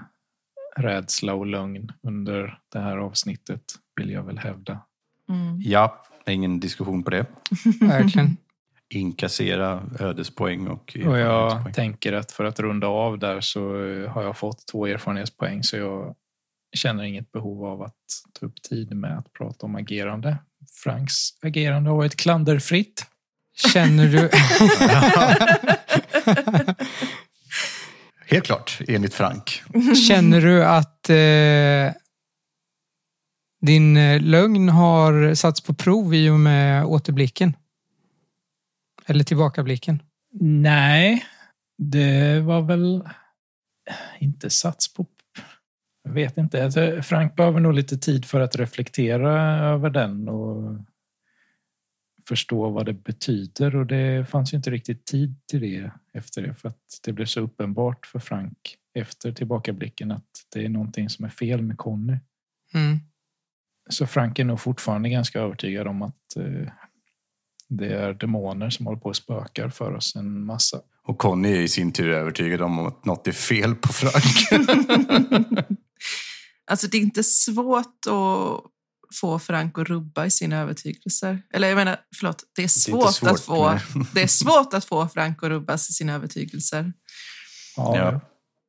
[0.75, 3.61] rädsla och lögn under det här avsnittet,
[3.95, 4.81] vill jag väl hävda.
[5.29, 5.61] Mm.
[5.61, 7.25] ja, ingen diskussion på det.
[7.81, 8.37] Verkligen.
[8.89, 14.23] Inkassera ödespoäng och Och jag tänker att för att runda av där så eh, har
[14.23, 16.15] jag fått två erfarenhetspoäng så jag
[16.75, 17.95] känner inget behov av att
[18.39, 20.37] ta upp tid med att prata om agerande.
[20.83, 23.05] Franks agerande har varit klanderfritt.
[23.55, 24.29] Känner du...
[28.25, 29.63] Helt klart, enligt Frank.
[30.07, 31.93] Känner du att eh,
[33.61, 37.55] din eh, lögn har satts på prov i och med återblicken?
[39.05, 40.01] Eller tillbakablicken?
[40.41, 41.25] Nej,
[41.77, 43.03] det var väl
[44.19, 45.05] inte sats på...
[46.03, 46.63] Jag vet inte.
[46.63, 50.79] Alltså, Frank behöver nog lite tid för att reflektera över den och
[52.27, 53.75] förstå vad det betyder.
[53.75, 57.25] Och det fanns ju inte riktigt tid till det efter det för att det blev
[57.25, 62.17] så uppenbart för Frank efter tillbakablicken att det är någonting som är fel med Conny.
[62.73, 62.99] Mm.
[63.89, 66.71] Så Frank är nog fortfarande ganska övertygad om att eh,
[67.69, 70.81] det är demoner som håller på och spökar för oss en massa.
[71.03, 74.67] Och Conny är i sin tur övertygad om att något är fel på Frank.
[76.65, 78.72] Alltså det är inte svårt att
[79.13, 81.41] få Frank att rubba i sina övertygelser.
[81.53, 83.81] Eller jag menar, förlåt, det är svårt, svårt, att få, nej.
[84.13, 86.93] det är svårt att få Frank att rubba i sina övertygelser.
[87.77, 88.21] Ja, Ja.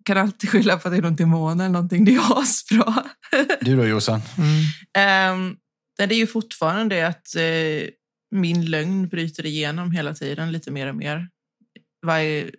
[0.05, 2.05] Kan alltid skylla på att det är någon demon eller någonting.
[2.05, 3.05] Det är asbra.
[3.61, 4.21] Du då Jossan?
[4.39, 5.35] Mm.
[5.35, 5.57] Um,
[5.97, 7.91] det är ju fortfarande det att eh,
[8.31, 11.29] min lögn bryter igenom hela tiden lite mer och mer.
[12.07, 12.51] Varje,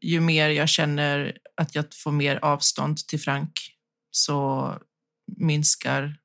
[0.00, 3.52] ju mer jag känner att jag får mer avstånd till Frank
[4.10, 4.68] så
[5.38, 6.16] minskar...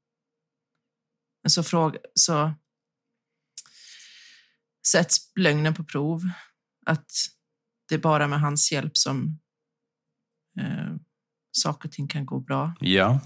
[1.50, 2.54] Så, fråga, så
[4.88, 6.22] sätts lögnen på prov.
[6.86, 7.12] Att
[7.89, 9.39] det är bara med hans hjälp som
[10.60, 10.95] eh,
[11.52, 12.74] saker och ting kan gå bra.
[12.80, 13.20] Ja.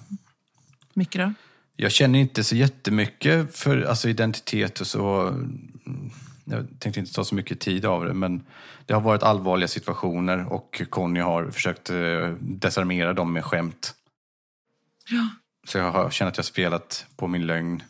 [0.94, 1.34] Mycket då?
[1.76, 5.36] Jag känner inte så jättemycket för alltså, identitet och så.
[6.46, 8.44] Jag tänkte inte ta så mycket tid av det, men
[8.86, 13.96] det har varit allvarliga situationer och Conny har försökt eh, desarmera dem med skämt.
[15.10, 15.30] Ja.
[15.68, 17.84] Så jag har känt att jag spelat på min lögn.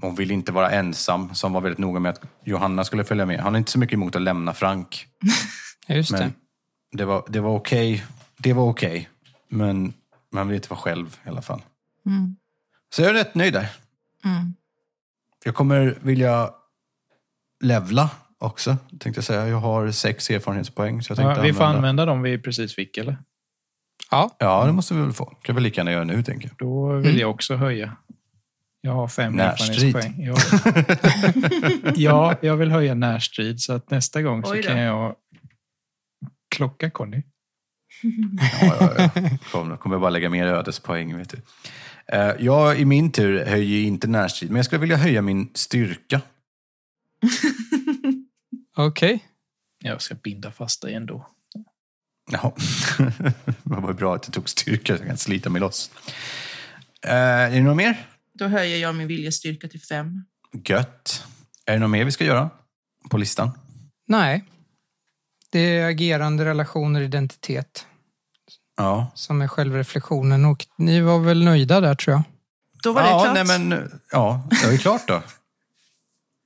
[0.00, 3.26] Hon vill inte vara ensam, så hon var väldigt noga med att Johanna skulle följa
[3.26, 3.40] med.
[3.40, 5.06] Han har inte så mycket emot att lämna Frank.
[5.88, 6.32] Just Men det.
[6.98, 8.04] det var, det var okej.
[8.36, 9.08] Det var okej.
[9.48, 9.92] Men
[10.32, 11.62] man vill inte vara själv i alla fall.
[12.06, 12.36] Mm.
[12.90, 13.68] Så jag är rätt nöjd där.
[14.24, 14.54] Mm.
[15.44, 16.50] Jag kommer vilja
[17.60, 19.48] levla också, tänkte jag säga.
[19.48, 21.02] Jag har sex erfarenhetspoäng.
[21.02, 21.78] Så jag tänkte Ja, vi får använda...
[21.78, 23.18] använda dem vi precis fick, eller?
[24.10, 25.24] Ja, Ja, det måste vi väl få.
[25.24, 26.56] kan vi lika gärna göra nu, tänker jag.
[26.68, 27.20] Då vill Mm.
[27.20, 27.96] jag också höja.
[28.86, 30.14] Jag har fem erfarenhetspoäng.
[30.18, 30.36] Ja.
[31.96, 35.14] ja, jag vill höja närstrid så att nästa gång så kan jag
[36.56, 37.22] klocka Conny.
[38.60, 39.30] Ja, ja, ja.
[39.52, 41.40] Kom, jag kommer bara lägga mer ödespoäng, vet du.
[42.12, 46.20] Eh, Jag i min tur höjer inte närstrid, men jag skulle vilja höja min styrka.
[48.76, 49.24] okej.
[49.84, 51.26] Jag ska binda fast dig ändå.
[52.30, 52.52] Jaha.
[53.62, 55.90] Det var bra att det tog styrka så jag kan slita mig loss.
[57.02, 58.06] Eh, Är det något mer?
[58.38, 60.24] Då höjer jag min viljestyrka till fem.
[60.64, 61.24] Gött.
[61.66, 62.50] Är det något mer vi ska göra
[63.10, 63.50] på listan?
[64.06, 64.44] Nej.
[65.50, 67.86] Det är agerande, relationer, identitet
[68.76, 69.10] Ja.
[69.14, 72.22] som är självreflektionen och ni var väl nöjda där tror jag.
[72.82, 73.48] Då var ja, det klart.
[73.48, 75.14] Nej, men, ja, det är klart då.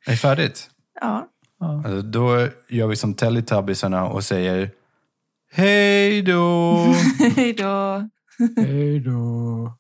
[0.07, 0.71] Är det färdigt?
[1.01, 1.29] Ja.
[1.61, 4.71] Alltså, då gör vi som Teletubbiesarna och säger
[5.53, 6.75] Hej då!
[7.37, 8.09] Hej då.
[8.57, 9.80] Hej då.